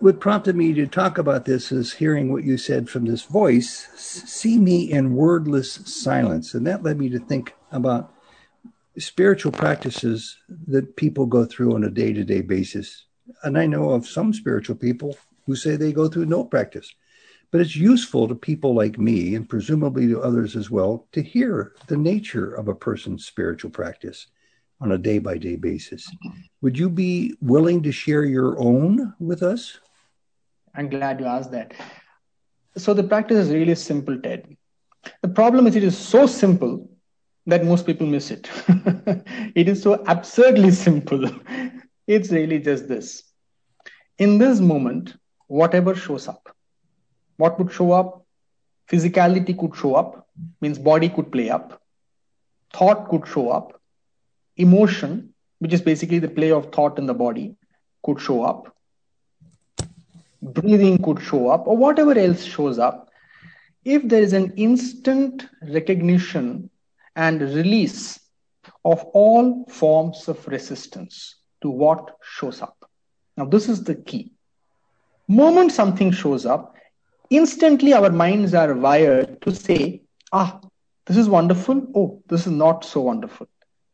What 0.00 0.20
prompted 0.20 0.54
me 0.54 0.72
to 0.74 0.86
talk 0.86 1.18
about 1.18 1.44
this 1.44 1.72
is 1.72 1.92
hearing 1.92 2.30
what 2.30 2.44
you 2.44 2.56
said 2.56 2.88
from 2.88 3.04
this 3.04 3.22
voice 3.24 3.88
see 3.96 4.58
me 4.58 4.90
in 4.90 5.14
wordless 5.14 5.72
silence. 5.72 6.54
And 6.54 6.66
that 6.66 6.84
led 6.84 6.98
me 6.98 7.08
to 7.08 7.18
think 7.18 7.54
about 7.72 8.14
spiritual 8.96 9.50
practices 9.50 10.36
that 10.68 10.96
people 10.96 11.26
go 11.26 11.44
through 11.44 11.74
on 11.74 11.82
a 11.82 11.90
day 11.90 12.12
to 12.12 12.24
day 12.24 12.40
basis 12.40 13.04
and 13.42 13.58
I 13.58 13.66
know 13.66 13.90
of 13.90 14.06
some 14.06 14.32
spiritual 14.32 14.76
people 14.76 15.16
who 15.46 15.56
say 15.56 15.76
they 15.76 15.92
go 15.92 16.08
through 16.08 16.26
no 16.26 16.44
practice. 16.44 16.94
But 17.50 17.62
it's 17.62 17.74
useful 17.74 18.28
to 18.28 18.34
people 18.34 18.74
like 18.74 18.98
me, 18.98 19.34
and 19.34 19.48
presumably 19.48 20.06
to 20.08 20.20
others 20.20 20.54
as 20.54 20.70
well, 20.70 21.06
to 21.12 21.22
hear 21.22 21.72
the 21.86 21.96
nature 21.96 22.54
of 22.54 22.68
a 22.68 22.74
person's 22.74 23.24
spiritual 23.24 23.70
practice 23.70 24.26
on 24.80 24.92
a 24.92 24.98
day 24.98 25.18
by 25.18 25.38
day 25.38 25.56
basis. 25.56 26.10
Would 26.60 26.78
you 26.78 26.90
be 26.90 27.34
willing 27.40 27.82
to 27.84 27.92
share 27.92 28.24
your 28.24 28.58
own 28.60 29.14
with 29.18 29.42
us? 29.42 29.78
I'm 30.74 30.90
glad 30.90 31.20
you 31.20 31.26
asked 31.26 31.50
that. 31.52 31.72
So, 32.76 32.92
the 32.92 33.02
practice 33.02 33.46
is 33.46 33.50
really 33.50 33.74
simple, 33.74 34.20
Ted. 34.20 34.56
The 35.22 35.28
problem 35.28 35.66
is, 35.66 35.74
it 35.74 35.82
is 35.82 35.96
so 35.96 36.26
simple 36.26 36.90
that 37.46 37.64
most 37.64 37.86
people 37.86 38.06
miss 38.06 38.30
it. 38.30 38.48
it 39.54 39.68
is 39.68 39.82
so 39.82 40.04
absurdly 40.06 40.70
simple 40.70 41.30
it's 42.08 42.30
really 42.32 42.58
just 42.58 42.88
this. 42.88 43.22
In 44.16 44.38
this 44.38 44.58
moment, 44.60 45.14
whatever 45.46 45.94
shows 45.94 46.26
up, 46.26 46.56
what 47.36 47.58
would 47.58 47.70
show 47.70 47.92
up? 47.92 48.24
Physicality 48.90 49.56
could 49.56 49.76
show 49.76 49.94
up, 49.94 50.26
means 50.62 50.78
body 50.78 51.10
could 51.10 51.30
play 51.30 51.50
up, 51.50 51.82
thought 52.72 53.08
could 53.10 53.28
show 53.28 53.50
up, 53.50 53.80
emotion, 54.56 55.34
which 55.58 55.74
is 55.74 55.82
basically 55.82 56.18
the 56.18 56.28
play 56.28 56.50
of 56.50 56.72
thought 56.72 56.98
in 56.98 57.04
the 57.04 57.14
body, 57.14 57.56
could 58.02 58.18
show 58.18 58.42
up, 58.42 58.74
breathing 60.40 61.02
could 61.02 61.20
show 61.20 61.48
up, 61.48 61.66
or 61.66 61.76
whatever 61.76 62.18
else 62.18 62.42
shows 62.42 62.78
up. 62.78 63.10
If 63.84 64.08
there 64.08 64.22
is 64.22 64.32
an 64.32 64.54
instant 64.56 65.46
recognition 65.62 66.70
and 67.14 67.42
release 67.42 68.18
of 68.84 69.04
all 69.12 69.66
forms 69.66 70.26
of 70.28 70.46
resistance, 70.48 71.36
to 71.68 71.72
what 71.84 72.16
shows 72.22 72.62
up. 72.62 72.76
Now, 73.36 73.44
this 73.44 73.68
is 73.68 73.84
the 73.84 73.94
key. 73.94 74.32
Moment 75.28 75.70
something 75.72 76.10
shows 76.10 76.46
up, 76.46 76.74
instantly 77.28 77.92
our 77.92 78.10
minds 78.10 78.54
are 78.54 78.72
wired 78.74 79.42
to 79.42 79.54
say, 79.54 80.02
ah, 80.32 80.60
this 81.04 81.18
is 81.18 81.28
wonderful. 81.28 81.86
Oh, 81.94 82.22
this 82.28 82.46
is 82.46 82.52
not 82.52 82.84
so 82.84 83.02
wonderful. 83.02 83.46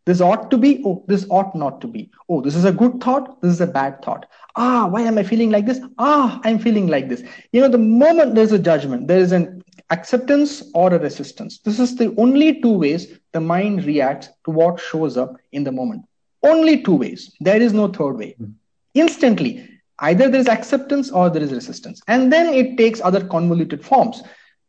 This 0.06 0.20
ought 0.20 0.50
to 0.52 0.58
be. 0.58 0.82
Oh, 0.84 1.02
this 1.08 1.26
ought 1.30 1.54
not 1.56 1.80
to 1.80 1.88
be. 1.88 2.10
Oh, 2.28 2.40
this 2.40 2.54
is 2.54 2.64
a 2.64 2.72
good 2.72 3.00
thought. 3.02 3.40
This 3.40 3.52
is 3.52 3.60
a 3.60 3.66
bad 3.66 4.02
thought. 4.02 4.26
Ah, 4.54 4.86
why 4.86 5.02
am 5.02 5.18
I 5.18 5.22
feeling 5.22 5.50
like 5.50 5.66
this? 5.66 5.80
Ah, 5.98 6.40
I'm 6.44 6.58
feeling 6.58 6.88
like 6.88 7.08
this. 7.08 7.22
You 7.52 7.62
know, 7.62 7.68
the 7.68 7.78
moment 7.78 8.34
there's 8.34 8.52
a 8.52 8.58
judgment, 8.58 9.08
there 9.08 9.18
is 9.18 9.32
an 9.32 9.62
acceptance 9.90 10.62
or 10.74 10.92
a 10.92 10.98
resistance. 10.98 11.58
This 11.58 11.80
is 11.80 11.96
the 11.96 12.14
only 12.16 12.60
two 12.60 12.76
ways 12.86 13.18
the 13.32 13.40
mind 13.40 13.84
reacts 13.84 14.28
to 14.44 14.50
what 14.50 14.78
shows 14.78 15.16
up 15.16 15.36
in 15.52 15.64
the 15.64 15.72
moment. 15.72 16.04
Only 16.44 16.82
two 16.82 16.94
ways. 16.94 17.34
There 17.40 17.60
is 17.60 17.72
no 17.72 17.88
third 17.88 18.18
way. 18.18 18.36
Mm-hmm. 18.40 18.52
Instantly, 18.94 19.68
either 20.00 20.28
there 20.28 20.40
is 20.40 20.48
acceptance 20.48 21.10
or 21.10 21.30
there 21.30 21.42
is 21.42 21.52
resistance. 21.52 22.00
And 22.06 22.32
then 22.32 22.52
it 22.52 22.76
takes 22.76 23.00
other 23.00 23.24
convoluted 23.24 23.84
forms. 23.84 24.22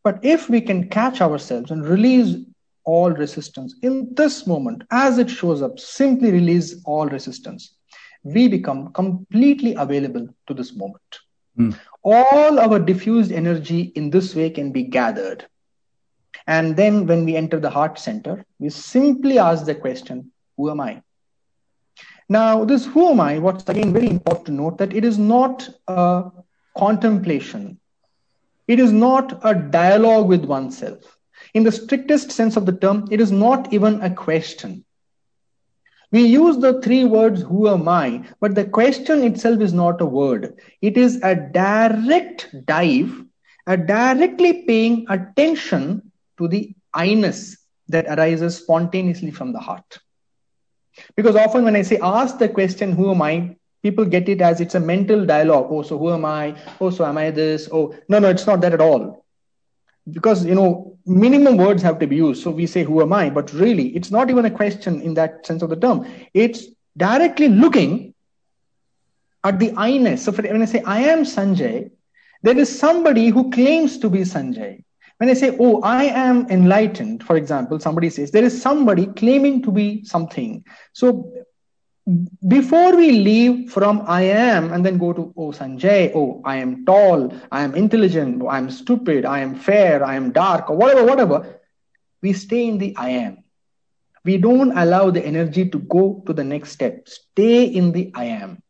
But 0.03 0.23
if 0.23 0.49
we 0.49 0.61
can 0.61 0.89
catch 0.89 1.21
ourselves 1.21 1.71
and 1.71 1.85
release 1.85 2.37
all 2.85 3.11
resistance 3.11 3.75
in 3.81 4.13
this 4.15 4.47
moment, 4.47 4.83
as 4.91 5.17
it 5.17 5.29
shows 5.29 5.61
up, 5.61 5.79
simply 5.79 6.31
release 6.31 6.81
all 6.85 7.07
resistance. 7.07 7.71
we 8.25 8.47
become 8.47 8.91
completely 8.91 9.75
available 9.75 10.27
to 10.47 10.53
this 10.53 10.75
moment. 10.75 11.19
Mm. 11.57 11.77
All 12.03 12.59
our 12.59 12.79
diffused 12.79 13.31
energy 13.31 13.81
in 13.95 14.09
this 14.09 14.35
way 14.35 14.49
can 14.49 14.71
be 14.71 14.81
gathered. 14.83 15.45
And 16.47 16.75
then 16.75 17.05
when 17.05 17.23
we 17.23 17.35
enter 17.35 17.59
the 17.59 17.69
heart 17.69 17.99
center, 17.99 18.43
we 18.59 18.69
simply 18.69 19.37
ask 19.37 19.65
the 19.65 19.75
question, 19.75 20.31
Who 20.57 20.71
am 20.71 20.81
I? 20.81 21.03
Now, 22.27 22.65
this 22.65 22.85
who 22.85 23.09
am 23.09 23.19
I, 23.19 23.37
what's 23.37 23.67
again 23.69 23.93
very 23.93 24.09
important 24.09 24.45
to 24.47 24.51
note 24.51 24.77
that 24.79 24.93
it 24.93 25.05
is 25.05 25.17
not 25.17 25.69
a 25.87 26.31
contemplation, 26.77 27.79
it 28.67 28.79
is 28.79 28.91
not 28.91 29.39
a 29.43 29.53
dialogue 29.53 30.27
with 30.27 30.45
oneself. 30.45 31.17
In 31.53 31.63
the 31.63 31.71
strictest 31.71 32.31
sense 32.31 32.57
of 32.57 32.65
the 32.65 32.73
term, 32.73 33.07
it 33.11 33.21
is 33.21 33.31
not 33.31 33.71
even 33.71 34.01
a 34.01 34.09
question. 34.09 34.83
We 36.11 36.23
use 36.23 36.57
the 36.57 36.81
three 36.81 37.03
words, 37.03 37.41
who 37.41 37.67
am 37.67 37.87
I? 37.87 38.23
But 38.39 38.55
the 38.55 38.65
question 38.65 39.23
itself 39.23 39.59
is 39.61 39.73
not 39.73 40.01
a 40.01 40.05
word. 40.05 40.59
It 40.81 40.97
is 40.97 41.21
a 41.21 41.35
direct 41.35 42.55
dive, 42.65 43.23
a 43.67 43.77
directly 43.77 44.63
paying 44.65 45.05
attention 45.09 46.11
to 46.37 46.47
the 46.47 46.73
I-ness 46.93 47.57
that 47.89 48.07
arises 48.07 48.57
spontaneously 48.57 49.31
from 49.31 49.51
the 49.53 49.59
heart. 49.59 49.99
Because 51.15 51.35
often 51.35 51.63
when 51.63 51.75
I 51.75 51.81
say 51.81 51.99
ask 52.01 52.37
the 52.37 52.49
question, 52.49 52.91
who 52.91 53.11
am 53.11 53.21
I? 53.21 53.55
People 53.83 54.05
get 54.05 54.27
it 54.29 54.41
as 54.41 54.61
it's 54.61 54.75
a 54.75 54.79
mental 54.79 55.25
dialogue. 55.25 55.67
Oh, 55.69 55.83
so 55.83 55.97
who 55.97 56.11
am 56.11 56.25
I? 56.25 56.55
Oh, 56.81 56.89
so 56.89 57.05
am 57.05 57.17
I 57.17 57.29
this? 57.31 57.69
Oh, 57.71 57.95
no, 58.09 58.19
no, 58.19 58.29
it's 58.29 58.47
not 58.47 58.61
that 58.61 58.73
at 58.73 58.81
all 58.81 59.25
because 60.11 60.45
you 60.45 60.55
know 60.55 60.97
minimum 61.05 61.57
words 61.57 61.81
have 61.81 61.99
to 61.99 62.07
be 62.07 62.15
used 62.15 62.43
so 62.43 62.51
we 62.51 62.65
say 62.67 62.83
who 62.83 63.01
am 63.01 63.13
i 63.13 63.29
but 63.29 63.51
really 63.53 63.87
it's 63.95 64.11
not 64.11 64.29
even 64.29 64.45
a 64.45 64.51
question 64.51 65.01
in 65.01 65.13
that 65.13 65.45
sense 65.45 65.61
of 65.61 65.69
the 65.69 65.75
term 65.75 66.05
it's 66.33 66.65
directly 66.97 67.47
looking 67.47 68.13
at 69.43 69.59
the 69.59 69.73
i-ness 69.77 70.23
so 70.23 70.31
for, 70.31 70.41
when 70.43 70.61
i 70.61 70.65
say 70.65 70.81
i 70.85 70.99
am 70.99 71.23
sanjay 71.23 71.89
there 72.43 72.57
is 72.57 72.79
somebody 72.79 73.29
who 73.29 73.49
claims 73.51 73.97
to 73.97 74.09
be 74.09 74.19
sanjay 74.19 74.83
when 75.17 75.29
i 75.29 75.33
say 75.33 75.55
oh 75.59 75.81
i 75.81 76.03
am 76.05 76.45
enlightened 76.49 77.23
for 77.23 77.37
example 77.37 77.79
somebody 77.79 78.09
says 78.09 78.31
there 78.31 78.43
is 78.43 78.61
somebody 78.61 79.05
claiming 79.07 79.61
to 79.61 79.71
be 79.71 80.03
something 80.03 80.63
so 80.93 81.31
before 82.47 82.95
we 82.95 83.11
leave 83.11 83.71
from 83.71 84.03
I 84.05 84.21
am 84.23 84.71
and 84.71 84.85
then 84.85 84.99
go 84.99 85.11
to, 85.11 85.33
oh, 85.35 85.51
Sanjay, 85.51 86.11
oh, 86.13 86.39
I 86.45 86.57
am 86.57 86.85
tall, 86.85 87.33
I 87.51 87.63
am 87.63 87.73
intelligent, 87.73 88.43
oh, 88.43 88.47
I 88.47 88.59
am 88.59 88.69
stupid, 88.69 89.25
I 89.25 89.39
am 89.39 89.55
fair, 89.55 90.05
I 90.05 90.15
am 90.15 90.31
dark, 90.31 90.69
or 90.69 90.77
whatever, 90.77 91.03
whatever, 91.03 91.61
we 92.21 92.33
stay 92.33 92.67
in 92.67 92.77
the 92.77 92.95
I 92.95 93.09
am. 93.09 93.43
We 94.23 94.37
don't 94.37 94.77
allow 94.77 95.09
the 95.09 95.25
energy 95.25 95.69
to 95.69 95.79
go 95.79 96.23
to 96.25 96.33
the 96.33 96.43
next 96.43 96.71
step. 96.71 97.07
Stay 97.07 97.65
in 97.65 97.91
the 97.91 98.11
I 98.15 98.25
am 98.25 98.61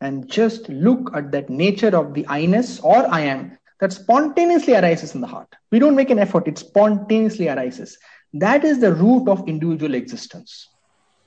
and 0.00 0.28
just 0.28 0.68
look 0.68 1.10
at 1.14 1.30
that 1.32 1.48
nature 1.48 1.96
of 1.96 2.12
the 2.12 2.26
I-ness 2.26 2.80
or 2.80 3.06
I 3.06 3.20
am 3.20 3.58
that 3.82 3.92
spontaneously 3.92 4.74
arises 4.76 5.16
in 5.16 5.20
the 5.20 5.26
heart. 5.26 5.48
We 5.72 5.80
don't 5.80 5.96
make 5.96 6.10
an 6.10 6.20
effort, 6.20 6.46
it 6.46 6.56
spontaneously 6.56 7.48
arises. 7.48 7.98
That 8.32 8.62
is 8.64 8.78
the 8.78 8.94
root 8.94 9.28
of 9.28 9.48
individual 9.48 9.94
existence 9.94 10.68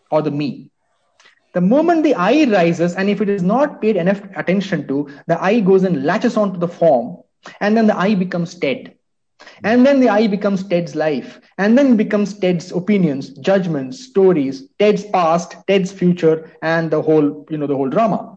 or 0.09 0.21
the 0.21 0.31
me. 0.31 0.71
The 1.53 1.59
moment 1.59 2.03
the 2.03 2.15
I 2.15 2.45
rises, 2.45 2.95
and 2.95 3.09
if 3.09 3.19
it 3.19 3.27
is 3.27 3.43
not 3.43 3.81
paid 3.81 3.97
enough 3.97 4.21
attention 4.37 4.87
to, 4.87 5.09
the 5.27 5.41
I 5.43 5.59
goes 5.59 5.83
and 5.83 6.05
latches 6.05 6.37
onto 6.37 6.57
the 6.57 6.69
form, 6.69 7.17
and 7.59 7.75
then 7.75 7.87
the 7.87 7.97
I 7.97 8.15
becomes 8.15 8.55
Ted. 8.55 8.95
And 9.65 9.85
then 9.85 9.99
the 9.99 10.07
I 10.07 10.27
becomes 10.27 10.65
Ted's 10.65 10.95
life, 10.95 11.41
and 11.57 11.77
then 11.77 11.97
becomes 11.97 12.39
Ted's 12.39 12.71
opinions, 12.71 13.29
judgments, 13.29 13.99
stories, 13.99 14.69
Ted's 14.79 15.03
past, 15.03 15.55
Ted's 15.67 15.91
future, 15.91 16.49
and 16.61 16.89
the 16.89 17.01
whole, 17.01 17.45
you 17.49 17.57
know, 17.57 17.67
the 17.67 17.75
whole 17.75 17.89
drama. 17.89 18.34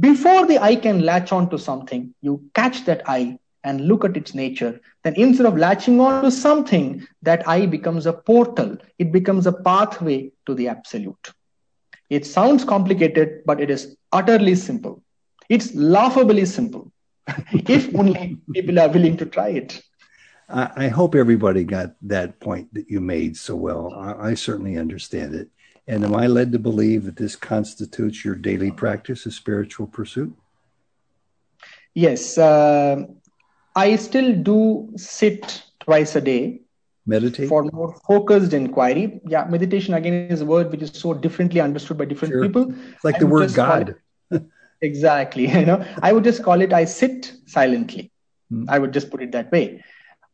Before 0.00 0.46
the 0.46 0.58
eye 0.58 0.76
can 0.76 1.00
latch 1.00 1.32
on 1.32 1.48
to 1.50 1.58
something, 1.58 2.14
you 2.20 2.44
catch 2.54 2.84
that 2.84 3.08
eye 3.08 3.38
and 3.64 3.88
look 3.88 4.04
at 4.04 4.16
its 4.16 4.34
nature. 4.34 4.80
Then 5.02 5.14
instead 5.14 5.46
of 5.46 5.56
latching 5.56 6.00
on 6.00 6.22
to 6.24 6.30
something, 6.30 7.06
that 7.22 7.48
eye 7.48 7.66
becomes 7.66 8.06
a 8.06 8.12
portal. 8.12 8.76
It 8.98 9.12
becomes 9.12 9.46
a 9.46 9.52
pathway 9.52 10.32
to 10.46 10.54
the 10.54 10.68
absolute. 10.68 11.32
It 12.10 12.26
sounds 12.26 12.64
complicated, 12.64 13.42
but 13.46 13.60
it 13.60 13.70
is 13.70 13.96
utterly 14.12 14.54
simple. 14.54 15.02
It's 15.48 15.74
laughably 15.74 16.44
simple, 16.44 16.92
if 17.52 17.94
only 17.94 18.38
people 18.52 18.78
are 18.78 18.88
willing 18.88 19.16
to 19.16 19.26
try 19.26 19.48
it. 19.48 19.82
I 20.50 20.88
hope 20.88 21.14
everybody 21.14 21.64
got 21.64 21.94
that 22.02 22.40
point 22.40 22.72
that 22.72 22.88
you 22.88 23.02
made 23.02 23.36
so 23.36 23.54
well. 23.54 23.92
I, 23.92 24.32
certainly 24.32 24.78
understand 24.78 25.34
it. 25.34 25.50
And 25.88 26.04
am 26.04 26.14
I 26.14 26.26
led 26.26 26.52
to 26.52 26.58
believe 26.58 27.04
that 27.04 27.16
this 27.16 27.34
constitutes 27.34 28.24
your 28.24 28.34
daily 28.34 28.70
practice 28.70 29.24
of 29.24 29.32
spiritual 29.32 29.86
pursuit? 29.86 30.36
Yes. 31.94 32.36
Uh, 32.36 33.06
I 33.74 33.96
still 33.96 34.34
do 34.34 34.90
sit 34.96 35.64
twice 35.80 36.14
a 36.14 36.20
day 36.20 36.60
meditate 37.08 37.48
for 37.48 37.64
more 37.72 37.90
focused 38.06 38.52
inquiry 38.52 39.20
yeah 39.26 39.44
meditation 39.54 39.94
again 39.94 40.16
is 40.34 40.42
a 40.42 40.46
word 40.46 40.70
which 40.70 40.82
is 40.82 40.90
so 40.92 41.14
differently 41.14 41.60
understood 41.66 41.96
by 41.96 42.04
different 42.04 42.32
sure. 42.32 42.42
people 42.46 42.70
it's 42.70 43.04
like 43.04 43.16
I 43.16 43.20
the 43.20 43.26
word 43.26 43.54
god 43.54 43.94
exactly 44.82 45.48
you 45.60 45.64
know 45.64 45.82
i 46.02 46.12
would 46.12 46.24
just 46.24 46.42
call 46.42 46.60
it 46.60 46.74
i 46.80 46.84
sit 46.84 47.32
silently 47.46 48.12
hmm. 48.50 48.66
i 48.68 48.78
would 48.78 48.92
just 48.92 49.10
put 49.10 49.22
it 49.22 49.32
that 49.32 49.50
way 49.50 49.82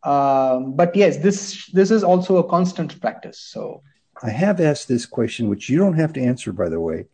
um, 0.02 0.74
but 0.74 0.96
yes 0.96 1.18
this 1.18 1.70
this 1.72 1.92
is 1.92 2.02
also 2.02 2.38
a 2.38 2.48
constant 2.56 3.00
practice 3.00 3.38
so 3.38 3.82
i 4.22 4.30
have 4.30 4.60
asked 4.60 4.88
this 4.88 5.06
question 5.06 5.48
which 5.48 5.68
you 5.68 5.78
don't 5.78 5.98
have 5.98 6.12
to 6.12 6.20
answer 6.22 6.52
by 6.52 6.68
the 6.68 6.80
way 6.80 7.06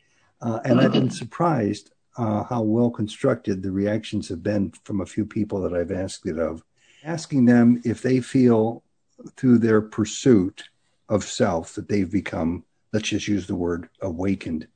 uh, 0.42 0.60
and 0.64 0.80
i've 0.80 0.92
been 0.92 1.10
surprised 1.10 1.92
uh, 2.16 2.42
how 2.44 2.60
well 2.60 2.90
constructed 2.90 3.62
the 3.62 3.70
reactions 3.70 4.28
have 4.28 4.42
been 4.42 4.72
from 4.84 5.00
a 5.00 5.06
few 5.06 5.24
people 5.24 5.60
that 5.60 5.74
i've 5.74 5.92
asked 5.92 6.26
it 6.26 6.38
of 6.38 6.62
asking 7.04 7.44
them 7.46 7.80
if 7.84 8.02
they 8.02 8.20
feel 8.20 8.82
through 9.36 9.58
their 9.58 9.80
pursuit 9.80 10.64
of 11.08 11.24
self 11.24 11.74
that 11.74 11.88
they've 11.88 12.10
become, 12.10 12.64
let's 12.92 13.08
just 13.08 13.28
use 13.28 13.46
the 13.46 13.56
word 13.56 13.88
awakened. 14.00 14.66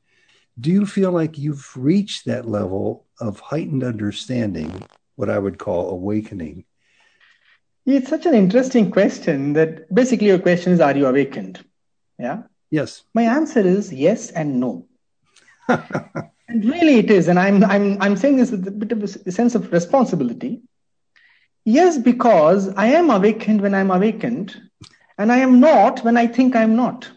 Do 0.61 0.71
you 0.71 0.87
feel 0.87 1.13
like 1.13 1.39
you've 1.39 1.71
reached 1.77 2.27
that 2.27 2.49
level 2.49 3.07
of 3.21 3.41
heightened 3.41 3.85
understanding, 3.85 4.83
what 5.17 5.31
I 5.31 5.39
would 5.39 5.59
call 5.59 5.91
awakening? 5.91 6.65
It's 7.87 8.09
such 8.09 8.27
an 8.27 8.35
interesting 8.35 8.91
question 8.91 9.53
that 9.55 9.93
basically 9.95 10.29
your 10.29 10.39
question 10.39 10.73
is 10.73 10.81
Are 10.81 10.97
you 10.97 11.07
awakened? 11.07 11.65
Yeah. 12.19 12.43
Yes. 12.71 13.03
My 13.15 13.23
answer 13.23 13.61
is 13.61 13.93
yes 13.93 14.31
and 14.31 14.61
no. 14.61 14.87
and 15.69 16.65
really 16.65 16.99
it 16.99 17.11
is. 17.11 17.29
And 17.29 17.39
I'm, 17.39 17.65
I'm, 17.65 18.01
I'm 18.01 18.17
saying 18.17 18.37
this 18.37 18.51
with 18.51 18.67
a 18.67 18.71
bit 18.71 18.93
of 18.93 19.03
a 19.03 19.31
sense 19.33 19.55
of 19.55 19.73
responsibility 19.73 20.63
Yes, 21.65 21.97
because 21.97 22.69
I 22.77 22.87
am 22.89 23.09
awakened 23.11 23.63
when 23.63 23.75
I'm 23.75 23.91
awakened, 23.91 24.55
and 25.17 25.33
I 25.33 25.39
am 25.39 25.61
not 25.61 26.05
when 26.05 26.17
I 26.19 26.27
think 26.27 26.55
I'm 26.55 26.77
not. 26.77 27.11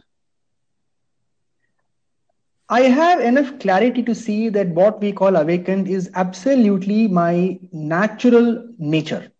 I 2.69 2.81
have 2.81 3.19
enough 3.19 3.59
clarity 3.59 4.03
to 4.03 4.15
see 4.15 4.49
that 4.49 4.67
what 4.69 5.01
we 5.01 5.11
call 5.11 5.35
awakened 5.35 5.89
is 5.89 6.09
absolutely 6.13 7.07
my 7.07 7.59
natural 7.73 8.69
nature. 8.77 9.31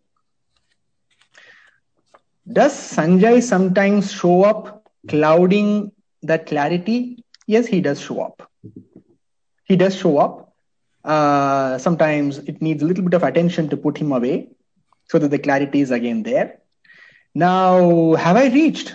Does 2.50 2.72
Sanjay 2.74 3.42
sometimes 3.42 4.12
show 4.12 4.44
up 4.44 4.77
clouding 5.06 5.92
that 6.22 6.46
clarity? 6.46 7.24
Yes, 7.46 7.66
he 7.66 7.80
does 7.80 8.00
show 8.00 8.20
up. 8.20 8.50
He 9.64 9.76
does 9.76 9.94
show 9.94 10.18
up. 10.18 10.52
Uh, 11.04 11.78
sometimes 11.78 12.38
it 12.38 12.60
needs 12.60 12.82
a 12.82 12.86
little 12.86 13.04
bit 13.04 13.14
of 13.14 13.22
attention 13.22 13.68
to 13.68 13.76
put 13.76 13.96
him 13.96 14.12
away 14.12 14.48
so 15.08 15.18
that 15.18 15.30
the 15.30 15.38
clarity 15.38 15.80
is 15.80 15.90
again 15.90 16.22
there. 16.22 16.58
Now, 17.34 18.14
have 18.14 18.36
I 18.36 18.48
reached? 18.48 18.94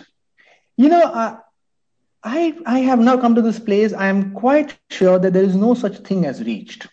You 0.78 0.90
know, 0.90 1.02
uh, 1.02 1.38
I, 2.24 2.58
I 2.66 2.80
have 2.80 3.00
now 3.00 3.18
come 3.18 3.36
to 3.36 3.42
this 3.42 3.60
place. 3.60 3.94
I 3.94 4.08
am 4.08 4.34
quite 4.34 4.78
sure 4.90 5.20
that 5.20 5.34
there 5.34 5.44
is 5.44 5.56
no 5.56 5.74
such 5.74 5.98
thing 6.00 6.26
as 6.26 6.44
reached. 6.44 6.88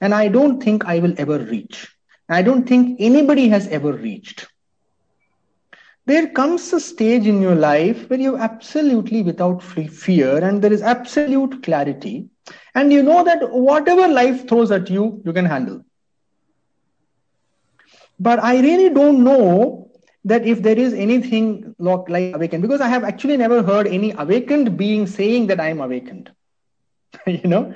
And 0.00 0.14
I 0.14 0.28
don't 0.28 0.62
think 0.62 0.84
I 0.84 0.98
will 0.98 1.14
ever 1.18 1.38
reach. 1.38 1.88
I 2.28 2.42
don't 2.42 2.66
think 2.66 2.96
anybody 3.00 3.48
has 3.48 3.66
ever 3.68 3.92
reached. 3.92 4.46
There 6.06 6.28
comes 6.28 6.72
a 6.72 6.80
stage 6.80 7.26
in 7.26 7.40
your 7.40 7.54
life 7.54 8.08
where 8.10 8.18
you're 8.18 8.38
absolutely 8.38 9.22
without 9.22 9.62
fear 9.62 10.38
and 10.38 10.62
there 10.62 10.72
is 10.72 10.82
absolute 10.82 11.62
clarity. 11.62 12.28
And 12.74 12.92
you 12.92 13.02
know 13.02 13.22
that 13.24 13.50
whatever 13.50 14.08
life 14.08 14.48
throws 14.48 14.70
at 14.70 14.90
you, 14.90 15.20
you 15.24 15.32
can 15.32 15.44
handle. 15.44 15.84
But 18.18 18.42
I 18.42 18.60
really 18.60 18.90
don't 18.90 19.24
know 19.24 19.90
that 20.24 20.46
if 20.46 20.62
there 20.62 20.78
is 20.78 20.92
anything 20.92 21.74
like 21.78 22.34
awakened, 22.34 22.62
because 22.62 22.80
I 22.80 22.88
have 22.88 23.04
actually 23.04 23.36
never 23.36 23.62
heard 23.62 23.86
any 23.86 24.12
awakened 24.12 24.76
being 24.76 25.06
saying 25.06 25.46
that 25.48 25.60
I 25.60 25.68
am 25.68 25.80
awakened. 25.80 26.30
you 27.26 27.48
know, 27.48 27.72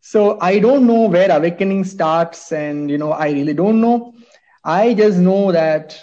so 0.00 0.38
I 0.40 0.58
don't 0.58 0.86
know 0.86 1.06
where 1.08 1.30
awakening 1.30 1.84
starts, 1.84 2.52
and 2.52 2.90
you 2.90 2.98
know, 2.98 3.12
I 3.12 3.30
really 3.30 3.54
don't 3.54 3.80
know. 3.80 4.14
I 4.64 4.94
just 4.94 5.18
know 5.18 5.52
that 5.52 5.98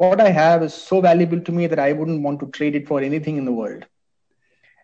what 0.00 0.18
I 0.18 0.30
have 0.30 0.62
is 0.62 0.72
so 0.72 1.02
valuable 1.02 1.40
to 1.40 1.52
me 1.52 1.66
that 1.66 1.78
I 1.78 1.92
wouldn't 1.92 2.22
want 2.22 2.40
to 2.40 2.46
trade 2.46 2.74
it 2.74 2.88
for 2.88 3.00
anything 3.02 3.36
in 3.36 3.44
the 3.44 3.52
world. 3.52 3.84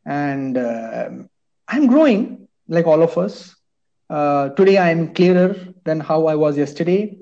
And 0.05 0.59
uh, 0.59 1.09
I'm 1.67 1.87
growing. 1.87 2.49
like 2.69 2.87
all 2.87 3.03
of 3.03 3.17
us. 3.17 3.55
Uh, 4.11 4.51
today 4.51 4.77
I 4.77 4.91
am 4.91 5.15
clearer 5.15 5.57
than 5.85 6.01
how 6.01 6.27
I 6.27 6.35
was 6.35 6.59
yesterday. 6.59 7.19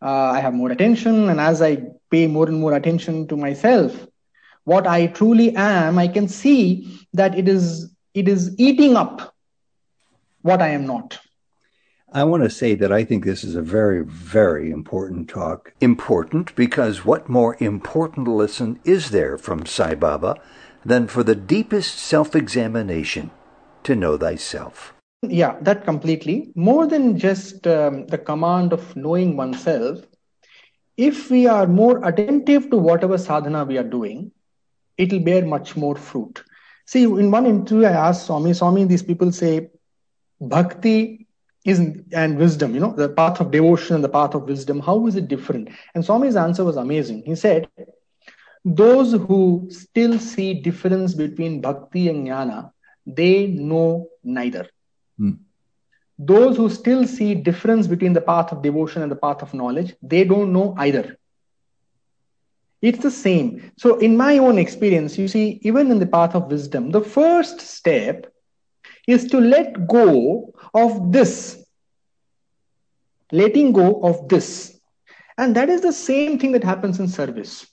Uh, 0.00 0.30
I 0.36 0.40
have 0.40 0.54
more 0.54 0.70
attention, 0.70 1.28
and 1.30 1.40
as 1.40 1.62
I 1.62 1.70
pay 2.10 2.26
more 2.26 2.46
and 2.46 2.60
more 2.60 2.74
attention 2.74 3.26
to 3.28 3.36
myself, 3.36 4.06
what 4.64 4.86
I 4.86 5.06
truly 5.06 5.54
am, 5.56 5.98
I 5.98 6.08
can 6.08 6.28
see 6.28 6.62
that 7.14 7.38
it 7.38 7.48
is 7.48 7.90
it 8.14 8.28
is 8.28 8.54
eating 8.58 8.96
up 8.96 9.34
what 10.42 10.62
I 10.62 10.68
am 10.68 10.86
not. 10.86 11.18
I 12.12 12.22
want 12.22 12.44
to 12.44 12.50
say 12.50 12.76
that 12.76 12.92
I 12.92 13.04
think 13.04 13.24
this 13.24 13.42
is 13.42 13.56
a 13.56 13.62
very, 13.62 14.04
very 14.04 14.70
important 14.70 15.28
talk. 15.28 15.74
Important 15.80 16.54
because 16.54 17.04
what 17.04 17.28
more 17.28 17.56
important 17.58 18.28
lesson 18.28 18.78
is 18.84 19.10
there 19.10 19.36
from 19.36 19.66
Sai 19.66 19.96
Baba 19.96 20.36
than 20.84 21.08
for 21.08 21.24
the 21.24 21.34
deepest 21.34 21.98
self 21.98 22.36
examination 22.36 23.32
to 23.82 23.96
know 23.96 24.16
thyself? 24.16 24.94
Yeah, 25.22 25.56
that 25.62 25.84
completely. 25.84 26.52
More 26.54 26.86
than 26.86 27.18
just 27.18 27.66
um, 27.66 28.06
the 28.06 28.18
command 28.18 28.72
of 28.72 28.94
knowing 28.94 29.36
oneself, 29.36 29.98
if 30.96 31.28
we 31.28 31.48
are 31.48 31.66
more 31.66 32.06
attentive 32.06 32.70
to 32.70 32.76
whatever 32.76 33.18
sadhana 33.18 33.64
we 33.64 33.78
are 33.78 33.90
doing, 33.98 34.30
it 34.96 35.10
will 35.10 35.20
bear 35.20 35.44
much 35.44 35.76
more 35.76 35.96
fruit. 35.96 36.44
See, 36.86 37.02
in 37.02 37.32
one 37.32 37.46
interview, 37.46 37.84
I 37.84 38.08
asked 38.08 38.26
Swami, 38.26 38.54
Swami, 38.54 38.84
these 38.84 39.02
people 39.02 39.32
say 39.32 39.70
bhakti 40.40 41.25
is 41.66 41.80
and 42.12 42.38
wisdom, 42.38 42.74
you 42.74 42.80
know, 42.80 42.92
the 42.92 43.08
path 43.08 43.40
of 43.40 43.50
devotion 43.50 43.96
and 43.96 44.04
the 44.04 44.08
path 44.08 44.34
of 44.34 44.44
wisdom, 44.44 44.80
how 44.80 45.06
is 45.06 45.16
it 45.16 45.28
different? 45.28 45.68
And 45.94 46.04
Swami's 46.04 46.36
answer 46.36 46.64
was 46.64 46.76
amazing. 46.76 47.24
He 47.26 47.34
said, 47.34 47.68
those 48.64 49.12
who 49.12 49.68
still 49.70 50.18
see 50.18 50.54
difference 50.54 51.14
between 51.14 51.60
bhakti 51.60 52.08
and 52.08 52.26
jnana, 52.26 52.70
they 53.06 53.46
know 53.46 54.08
neither. 54.24 54.68
Hmm. 55.18 55.32
Those 56.18 56.56
who 56.56 56.70
still 56.70 57.06
see 57.06 57.34
difference 57.34 57.86
between 57.86 58.12
the 58.12 58.20
path 58.20 58.52
of 58.52 58.62
devotion 58.62 59.02
and 59.02 59.10
the 59.10 59.16
path 59.16 59.42
of 59.42 59.52
knowledge, 59.52 59.94
they 60.02 60.24
don't 60.24 60.52
know 60.52 60.74
either. 60.78 61.16
It's 62.80 62.98
the 62.98 63.10
same. 63.10 63.72
So, 63.76 63.98
in 63.98 64.16
my 64.16 64.38
own 64.38 64.58
experience, 64.58 65.18
you 65.18 65.28
see, 65.28 65.60
even 65.62 65.90
in 65.90 65.98
the 65.98 66.06
path 66.06 66.34
of 66.34 66.50
wisdom, 66.50 66.90
the 66.90 67.00
first 67.00 67.60
step 67.60 68.32
is 69.06 69.26
to 69.26 69.40
let 69.40 69.86
go 69.86 70.52
of 70.74 71.12
this. 71.12 71.64
Letting 73.32 73.72
go 73.72 74.00
of 74.02 74.28
this. 74.28 74.78
And 75.38 75.54
that 75.56 75.68
is 75.68 75.80
the 75.80 75.92
same 75.92 76.38
thing 76.38 76.52
that 76.52 76.64
happens 76.64 76.98
in 76.98 77.08
service. 77.08 77.66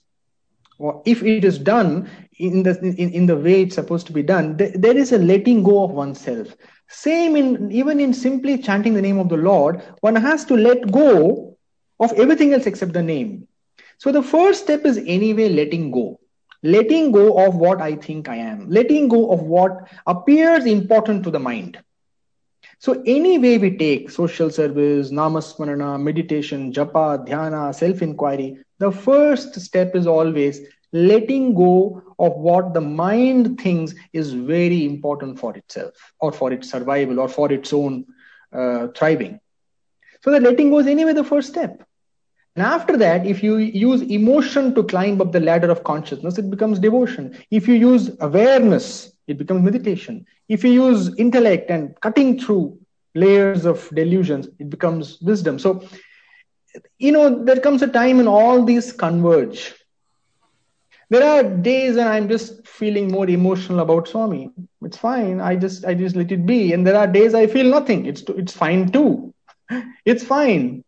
Or 0.80 1.02
if 1.06 1.24
it 1.24 1.46
is 1.46 1.60
done 1.60 2.10
in 2.38 2.64
the 2.64 2.78
in, 2.82 3.12
in 3.12 3.26
the 3.26 3.38
way 3.38 3.62
it's 3.62 3.76
supposed 3.76 4.08
to 4.08 4.14
be 4.14 4.24
done, 4.24 4.58
th- 4.58 4.74
there 4.76 4.98
is 4.98 5.12
a 5.12 5.20
letting 5.20 5.64
go 5.64 5.84
of 5.84 5.92
oneself. 5.92 6.56
Same 6.90 7.36
in 7.36 7.72
even 7.72 8.00
in 8.00 8.14
simply 8.14 8.58
chanting 8.58 8.94
the 8.94 9.02
name 9.02 9.20
of 9.20 9.30
the 9.30 9.38
Lord, 9.38 9.82
one 10.02 10.16
has 10.16 10.44
to 10.46 10.56
let 10.56 10.92
go 10.92 11.58
of 12.00 12.12
everything 12.14 12.54
else 12.54 12.66
except 12.66 12.94
the 12.94 13.04
name. 13.04 13.48
So 14.00 14.12
the 14.12 14.24
first 14.24 14.64
step 14.64 14.84
is 14.86 14.98
anyway 14.98 15.50
letting 15.50 15.92
go 15.92 16.20
letting 16.64 17.12
go 17.12 17.38
of 17.46 17.56
what 17.56 17.82
I 17.82 17.96
think 17.96 18.30
I 18.30 18.36
am, 18.38 18.70
letting 18.70 19.08
go 19.10 19.32
of 19.32 19.42
what 19.44 19.88
appears 20.08 20.66
important 20.66 21.24
to 21.24 21.32
the 21.32 21.40
mind. 21.40 21.78
So, 22.80 23.02
any 23.06 23.38
way 23.38 23.58
we 23.58 23.78
take 23.78 24.10
social 24.10 24.50
service, 24.50 25.12
namasmarana, 25.12 26.02
meditation, 26.02 26.72
japa, 26.74 27.26
dhyana, 27.28 27.74
self 27.74 28.02
inquiry, 28.02 28.58
the 28.80 28.92
first 28.92 29.54
step 29.60 29.96
is 29.96 30.08
always 30.08 30.62
letting 30.92 31.54
go 31.56 32.02
of 32.20 32.34
what 32.34 32.74
the 32.74 32.82
mind 32.82 33.60
thinks 33.60 33.94
is 34.14 34.34
very 34.34 34.86
important 34.86 35.40
for 35.40 35.56
itself 35.58 35.94
or 36.20 36.32
for 36.32 36.52
its 36.52 36.70
survival 36.70 37.20
or 37.20 37.28
for 37.30 37.52
its 37.52 37.74
own 37.74 38.06
uh, 38.54 38.88
thriving. 38.96 39.40
So, 40.24 40.32
the 40.32 40.40
letting 40.40 40.70
go 40.70 40.80
is 40.80 40.88
anyway 40.88 41.14
the 41.14 41.24
first 41.24 41.50
step. 41.50 41.84
And 42.56 42.66
after 42.66 42.98
that, 42.98 43.26
if 43.26 43.42
you 43.42 43.58
use 43.58 44.02
emotion 44.04 44.76
to 44.76 44.84
climb 44.84 45.20
up 45.20 45.32
the 45.32 45.40
ladder 45.40 45.72
of 45.72 45.84
consciousness, 45.84 46.38
it 46.38 46.52
becomes 46.52 46.80
devotion. 46.80 47.36
If 47.50 47.68
you 47.68 47.74
use 47.74 48.12
awareness, 48.20 49.12
it 49.28 49.40
becomes 49.40 49.64
meditation. 49.64 50.26
If 50.50 50.64
you 50.64 50.72
use 50.72 51.16
intellect 51.18 51.72
and 51.72 52.00
cutting 52.02 52.40
through 52.40 52.78
layers 53.16 53.66
of 53.66 53.90
delusions, 53.96 54.50
it 54.60 54.70
becomes 54.70 55.20
wisdom. 55.22 55.58
So, 55.58 55.84
you 57.00 57.12
know, 57.12 57.44
there 57.44 57.60
comes 57.60 57.82
a 57.82 57.88
time 57.88 58.18
when 58.18 58.28
all 58.28 58.64
these 58.64 58.92
converge. 58.92 59.74
There 61.10 61.24
are 61.24 61.44
days 61.44 61.96
when 61.96 62.08
I'm 62.08 62.28
just 62.30 62.68
feeling 62.68 63.12
more 63.12 63.28
emotional 63.30 63.80
about 63.80 64.08
Swami. 64.08 64.52
It's 64.84 64.98
fine. 64.98 65.42
I 65.42 65.56
just 65.56 65.86
I 65.86 65.94
just 65.96 66.16
let 66.16 66.32
it 66.32 66.46
be. 66.46 66.74
And 66.74 66.86
there 66.86 66.96
are 66.98 67.08
days 67.08 67.34
I 67.34 67.48
feel 67.48 67.70
nothing. 67.70 68.06
It's 68.06 68.22
it's 68.30 68.54
fine 68.54 68.92
too. 68.92 69.34
It's 70.06 70.24
fine 70.24 70.84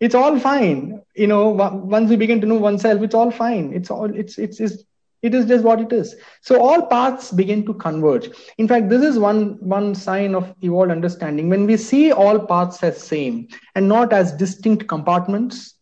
it's 0.00 0.14
all 0.14 0.38
fine. 0.38 1.02
You 1.14 1.26
know 1.26 1.48
once 1.50 2.10
we 2.10 2.16
begin 2.16 2.40
to 2.40 2.46
know 2.46 2.56
oneself 2.56 3.02
it's 3.02 3.14
all 3.14 3.30
fine. 3.30 3.72
It's 3.72 3.90
all 3.90 4.14
it's 4.14 4.38
it's, 4.38 4.60
it's 4.60 4.84
it 5.22 5.34
is 5.34 5.46
just 5.46 5.64
what 5.64 5.80
it 5.80 5.92
is. 5.92 6.16
So 6.42 6.60
all 6.60 6.86
paths 6.86 7.30
begin 7.30 7.64
to 7.66 7.74
converge. 7.74 8.28
In 8.58 8.68
fact 8.68 8.88
this 8.88 9.02
is 9.02 9.18
one 9.18 9.58
one 9.60 9.94
sign 9.94 10.34
of 10.34 10.54
evolved 10.60 10.90
understanding. 10.90 11.48
When 11.48 11.66
we 11.66 11.76
see 11.76 12.12
all 12.12 12.38
paths 12.38 12.82
as 12.82 13.02
same 13.02 13.48
and 13.74 13.88
not 13.88 14.12
as 14.12 14.32
distinct 14.32 14.86
compartments 14.88 15.74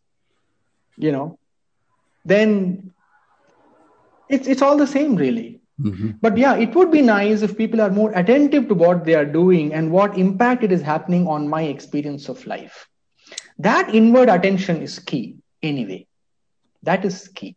you 0.96 1.12
know 1.12 1.38
then 2.24 2.92
it's 4.28 4.46
it's 4.46 4.62
all 4.62 4.76
the 4.76 4.86
same 4.86 5.16
really. 5.16 5.58
Mm-hmm. 5.80 6.10
but 6.20 6.36
yeah 6.36 6.54
it 6.54 6.74
would 6.74 6.90
be 6.92 7.00
nice 7.00 7.40
if 7.42 7.56
people 7.56 7.80
are 7.80 7.90
more 7.90 8.12
attentive 8.12 8.68
to 8.68 8.74
what 8.74 9.04
they 9.04 9.14
are 9.14 9.24
doing 9.24 9.72
and 9.72 9.90
what 9.90 10.16
impact 10.18 10.62
it 10.62 10.70
is 10.70 10.82
happening 10.82 11.26
on 11.26 11.48
my 11.48 11.62
experience 11.62 12.28
of 12.28 12.46
life 12.46 12.86
that 13.58 13.94
inward 13.94 14.28
attention 14.28 14.82
is 14.82 14.98
key 14.98 15.36
anyway. 15.62 16.06
That 16.82 17.04
is 17.04 17.28
key. 17.28 17.56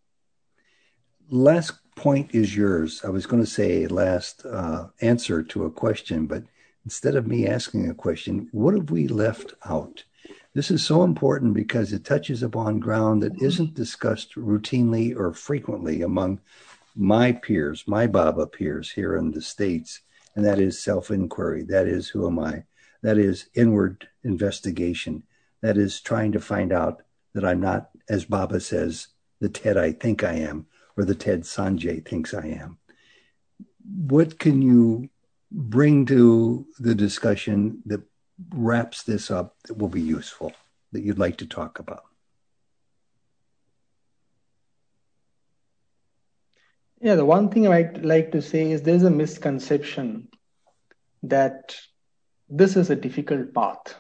Last 1.29 1.73
point 1.95 2.35
is 2.35 2.55
yours. 2.55 3.01
I 3.03 3.09
was 3.09 3.25
going 3.25 3.41
to 3.43 3.49
say 3.49 3.87
last 3.87 4.45
uh, 4.45 4.87
answer 5.01 5.41
to 5.43 5.65
a 5.65 5.71
question, 5.71 6.27
but 6.27 6.43
instead 6.83 7.15
of 7.15 7.25
me 7.25 7.47
asking 7.47 7.89
a 7.89 7.95
question, 7.95 8.47
what 8.51 8.75
have 8.75 8.91
we 8.91 9.07
left 9.07 9.53
out? 9.65 10.03
This 10.53 10.71
is 10.71 10.85
so 10.85 11.03
important 11.03 11.53
because 11.53 11.91
it 11.91 12.05
touches 12.05 12.43
upon 12.43 12.79
ground 12.79 13.23
that 13.23 13.41
isn't 13.41 13.73
discussed 13.73 14.35
routinely 14.35 15.15
or 15.15 15.33
frequently 15.33 16.01
among 16.01 16.39
my 16.95 17.33
peers, 17.33 17.83
my 17.87 18.07
Baba 18.07 18.47
peers 18.47 18.91
here 18.91 19.17
in 19.17 19.31
the 19.31 19.41
States, 19.41 20.01
and 20.35 20.45
that 20.45 20.59
is 20.59 20.79
self 20.79 21.11
inquiry. 21.11 21.63
That 21.63 21.87
is, 21.87 22.07
who 22.07 22.25
am 22.27 22.39
I? 22.39 22.63
That 23.01 23.17
is 23.17 23.49
inward 23.53 24.07
investigation 24.23 25.23
that 25.61 25.77
is 25.77 26.01
trying 26.01 26.31
to 26.33 26.39
find 26.39 26.71
out 26.71 27.01
that 27.33 27.45
I'm 27.45 27.61
not, 27.61 27.89
as 28.09 28.25
Baba 28.25 28.59
says, 28.59 29.07
the 29.39 29.49
Ted 29.49 29.77
I 29.77 29.91
think 29.91 30.23
I 30.23 30.33
am 30.33 30.67
or 30.97 31.03
the 31.03 31.15
Ted 31.15 31.41
Sanjay 31.41 32.05
thinks 32.05 32.33
I 32.33 32.47
am. 32.47 32.77
What 34.07 34.39
can 34.39 34.61
you 34.61 35.09
bring 35.51 36.05
to 36.07 36.65
the 36.79 36.95
discussion 36.95 37.81
that 37.85 38.01
wraps 38.49 39.03
this 39.03 39.29
up 39.29 39.55
that 39.65 39.77
will 39.77 39.89
be 39.89 40.01
useful 40.01 40.53
that 40.91 41.03
you'd 41.03 41.19
like 41.19 41.37
to 41.37 41.45
talk 41.45 41.79
about? 41.79 42.03
Yeah, 47.01 47.15
the 47.15 47.25
one 47.25 47.49
thing 47.49 47.67
I'd 47.67 48.03
like 48.03 48.31
to 48.31 48.41
say 48.41 48.71
is 48.71 48.81
there's 48.81 49.03
a 49.03 49.11
misconception 49.11 50.29
that 51.23 51.75
this 52.49 52.75
is 52.75 52.89
a 52.89 52.95
difficult 52.95 53.53
path 53.53 53.95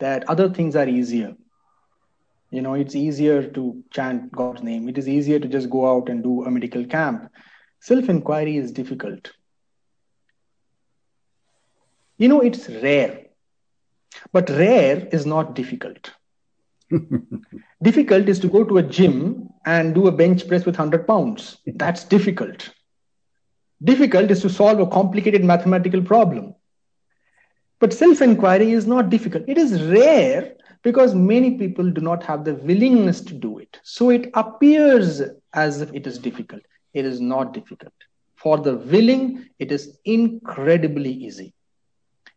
that 0.00 0.28
other 0.28 0.48
things 0.48 0.76
are 0.76 0.88
easier. 0.88 1.34
You 2.50 2.62
know, 2.62 2.74
it's 2.74 2.96
easier 2.96 3.48
to 3.50 3.84
chant 3.90 4.32
God's 4.32 4.62
name. 4.62 4.88
It 4.88 4.98
is 4.98 5.08
easier 5.08 5.38
to 5.38 5.48
just 5.48 5.70
go 5.70 5.88
out 5.88 6.08
and 6.08 6.22
do 6.22 6.44
a 6.44 6.50
medical 6.50 6.84
camp. 6.84 7.30
Self 7.80 8.08
inquiry 8.08 8.56
is 8.56 8.72
difficult. 8.72 9.30
You 12.18 12.28
know, 12.28 12.40
it's 12.40 12.68
rare, 12.68 13.26
but 14.32 14.50
rare 14.50 15.08
is 15.12 15.24
not 15.24 15.54
difficult. 15.54 16.10
difficult 17.82 18.28
is 18.28 18.38
to 18.40 18.48
go 18.48 18.64
to 18.64 18.78
a 18.78 18.82
gym 18.82 19.48
and 19.64 19.94
do 19.94 20.06
a 20.06 20.12
bench 20.12 20.46
press 20.48 20.66
with 20.66 20.76
100 20.76 21.06
pounds. 21.06 21.58
That's 21.66 22.04
difficult. 22.04 22.70
Difficult 23.82 24.30
is 24.30 24.42
to 24.42 24.50
solve 24.50 24.80
a 24.80 24.86
complicated 24.86 25.44
mathematical 25.44 26.02
problem. 26.02 26.54
But 27.80 27.92
self 27.92 28.20
inquiry 28.22 28.72
is 28.72 28.86
not 28.86 29.10
difficult. 29.10 29.44
It 29.48 29.58
is 29.58 29.82
rare 29.82 30.54
because 30.82 31.14
many 31.14 31.56
people 31.58 31.90
do 31.90 32.00
not 32.00 32.22
have 32.22 32.44
the 32.44 32.54
willingness 32.54 33.20
to 33.22 33.34
do 33.34 33.58
it. 33.58 33.80
So 33.82 34.10
it 34.10 34.30
appears 34.34 35.22
as 35.52 35.80
if 35.80 35.92
it 35.92 36.06
is 36.06 36.18
difficult. 36.18 36.62
It 36.94 37.04
is 37.04 37.20
not 37.20 37.52
difficult. 37.52 37.92
For 38.36 38.58
the 38.58 38.76
willing, 38.76 39.48
it 39.58 39.72
is 39.72 39.98
incredibly 40.04 41.12
easy. 41.12 41.52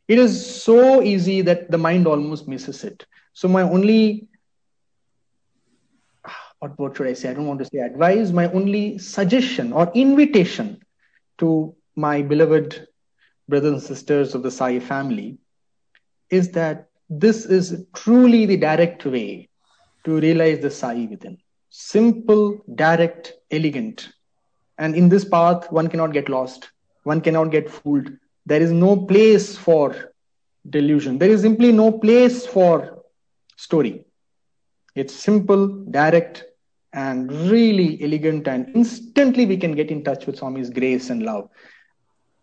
It 0.07 0.17
is 0.19 0.63
so 0.63 1.01
easy 1.01 1.41
that 1.41 1.71
the 1.71 1.77
mind 1.77 2.07
almost 2.07 2.47
misses 2.47 2.83
it. 2.83 3.05
So, 3.33 3.47
my 3.47 3.61
only 3.61 4.27
what, 6.63 6.79
what 6.79 6.95
should 6.95 7.07
I 7.07 7.13
say? 7.13 7.29
I 7.29 7.33
don't 7.33 7.47
want 7.47 7.59
to 7.59 7.65
say 7.65 7.79
advice. 7.79 8.31
My 8.31 8.49
only 8.51 8.97
suggestion 8.97 9.73
or 9.73 9.91
invitation 9.93 10.81
to 11.39 11.75
my 11.95 12.21
beloved 12.21 12.87
brothers 13.47 13.73
and 13.73 13.81
sisters 13.81 14.35
of 14.35 14.43
the 14.43 14.51
Sai 14.51 14.79
family, 14.79 15.37
is 16.29 16.51
that 16.51 16.89
this 17.09 17.45
is 17.45 17.85
truly 17.93 18.45
the 18.45 18.57
direct 18.57 19.05
way 19.05 19.49
to 20.05 20.19
realize 20.19 20.59
the 20.59 20.71
Sai 20.71 21.07
within. 21.09 21.37
Simple, 21.69 22.63
direct, 22.75 23.33
elegant. 23.51 24.09
And 24.77 24.95
in 24.95 25.09
this 25.09 25.25
path, 25.25 25.71
one 25.71 25.87
cannot 25.87 26.13
get 26.13 26.29
lost. 26.29 26.71
One 27.03 27.21
cannot 27.21 27.51
get 27.51 27.69
fooled. 27.69 28.09
There 28.45 28.61
is 28.61 28.71
no 28.71 28.95
place 28.97 29.57
for 29.57 30.13
delusion. 30.69 31.17
There 31.17 31.29
is 31.29 31.41
simply 31.41 31.71
no 31.71 31.91
place 31.91 32.45
for 32.45 33.03
story. 33.57 34.05
It's 34.95 35.13
simple, 35.13 35.67
direct, 35.67 36.45
and 36.93 37.31
really 37.49 38.01
elegant, 38.03 38.47
and 38.47 38.69
instantly 38.75 39.47
we 39.47 39.57
can 39.57 39.71
get 39.71 39.89
in 39.89 40.03
touch 40.03 40.27
with 40.27 40.37
Swami's 40.37 40.69
grace 40.69 41.09
and 41.09 41.23
love 41.23 41.49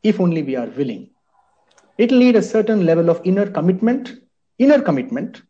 if 0.02 0.20
only 0.20 0.42
we 0.42 0.56
are 0.56 0.66
willing. 0.66 1.10
It'll 1.98 2.18
need 2.18 2.36
a 2.36 2.42
certain 2.42 2.86
level 2.86 3.10
of 3.10 3.20
inner 3.24 3.50
commitment. 3.50 4.22
Inner 4.58 4.80
commitment, 4.82 5.42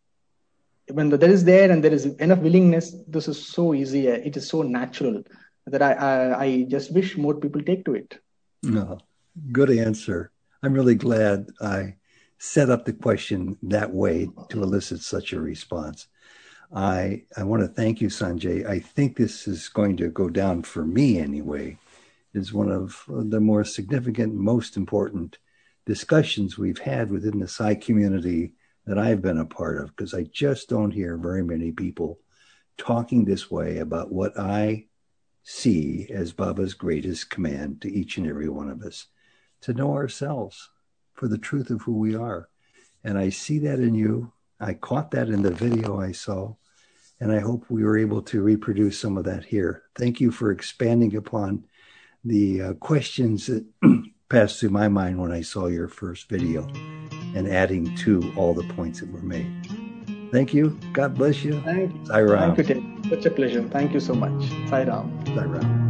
when 0.92 1.10
there 1.10 1.30
is 1.30 1.44
there 1.44 1.70
and 1.70 1.82
there 1.82 1.92
is 1.92 2.06
enough 2.06 2.38
willingness, 2.38 2.94
this 3.06 3.28
is 3.28 3.44
so 3.44 3.74
easy. 3.74 4.08
Uh, 4.08 4.14
it 4.14 4.36
is 4.36 4.48
so 4.48 4.62
natural 4.62 5.22
that 5.66 5.82
I, 5.82 5.92
I, 5.92 6.44
I 6.44 6.62
just 6.68 6.92
wish 6.92 7.16
more 7.16 7.34
people 7.34 7.62
take 7.62 7.84
to 7.84 7.94
it. 7.94 8.18
No, 8.62 8.98
good 9.52 9.70
answer. 9.70 10.30
I'm 10.62 10.74
really 10.74 10.94
glad 10.94 11.48
I 11.60 11.96
set 12.38 12.70
up 12.70 12.84
the 12.84 12.92
question 12.92 13.56
that 13.62 13.92
way 13.92 14.28
to 14.48 14.62
elicit 14.62 15.00
such 15.00 15.32
a 15.32 15.40
response. 15.40 16.08
I 16.72 17.24
I 17.36 17.42
want 17.42 17.62
to 17.62 17.68
thank 17.68 18.00
you, 18.00 18.08
Sanjay. 18.08 18.66
I 18.66 18.78
think 18.78 19.16
this 19.16 19.48
is 19.48 19.68
going 19.68 19.96
to 19.98 20.08
go 20.08 20.28
down 20.28 20.62
for 20.62 20.84
me 20.84 21.18
anyway. 21.18 21.78
Is 22.32 22.52
one 22.52 22.70
of 22.70 23.04
the 23.08 23.40
more 23.40 23.64
significant, 23.64 24.34
most 24.34 24.76
important 24.76 25.38
discussions 25.84 26.56
we've 26.56 26.78
had 26.78 27.10
within 27.10 27.40
the 27.40 27.48
Sai 27.48 27.74
community 27.74 28.54
that 28.86 28.98
I've 28.98 29.20
been 29.20 29.38
a 29.38 29.44
part 29.44 29.82
of, 29.82 29.88
because 29.88 30.14
I 30.14 30.22
just 30.32 30.68
don't 30.68 30.92
hear 30.92 31.16
very 31.16 31.42
many 31.42 31.72
people 31.72 32.20
talking 32.78 33.24
this 33.24 33.50
way 33.50 33.78
about 33.78 34.12
what 34.12 34.38
I 34.38 34.86
see 35.42 36.08
as 36.10 36.32
Baba's 36.32 36.74
greatest 36.74 37.30
command 37.30 37.80
to 37.82 37.92
each 37.92 38.16
and 38.16 38.26
every 38.28 38.48
one 38.48 38.70
of 38.70 38.82
us 38.82 39.06
to 39.62 39.74
know 39.74 39.92
ourselves 39.94 40.70
for 41.14 41.26
the 41.26 41.38
truth 41.38 41.70
of 41.70 41.82
who 41.82 41.98
we 41.98 42.14
are. 42.14 42.48
And 43.02 43.18
I 43.18 43.30
see 43.30 43.58
that 43.60 43.80
in 43.80 43.94
you. 43.94 44.32
I 44.60 44.74
caught 44.74 45.10
that 45.10 45.28
in 45.28 45.42
the 45.42 45.50
video 45.50 46.00
I 46.00 46.12
saw. 46.12 46.54
And 47.18 47.32
I 47.32 47.40
hope 47.40 47.64
we 47.68 47.82
were 47.82 47.98
able 47.98 48.22
to 48.22 48.40
reproduce 48.40 48.98
some 48.98 49.18
of 49.18 49.24
that 49.24 49.44
here. 49.44 49.82
Thank 49.96 50.20
you 50.20 50.30
for 50.30 50.52
expanding 50.52 51.16
upon 51.16 51.64
the 52.24 52.62
uh, 52.62 52.72
questions 52.74 53.46
that 53.46 53.64
passed 54.28 54.61
through 54.61 54.70
my 54.70 54.88
mind 54.88 55.18
when 55.18 55.33
I 55.33 55.42
saw 55.42 55.66
your 55.66 55.88
first 55.88 56.28
video 56.28 56.66
and 57.35 57.48
adding 57.48 57.94
to 57.96 58.33
all 58.37 58.54
the 58.54 58.66
points 58.74 59.00
that 59.00 59.11
were 59.11 59.22
made. 59.22 59.50
Thank 60.33 60.54
you. 60.54 60.78
God 60.92 61.14
bless 61.14 61.42
you. 61.42 61.61
Thank 61.62 61.92
you. 61.92 62.06
Sai 62.06 62.20
Ram. 62.20 62.54
Thank 62.54 62.68
you, 62.68 62.74
Tim. 62.74 63.02
Such 63.11 63.26
a 63.26 63.30
pleasure. 63.30 63.62
Thank 63.68 63.92
you 63.92 64.00
so 64.00 64.14
much. 64.14 64.48
Sai 64.68 64.85
Ram. 64.85 65.24
Sai 65.26 65.44
Ram. 65.44 65.89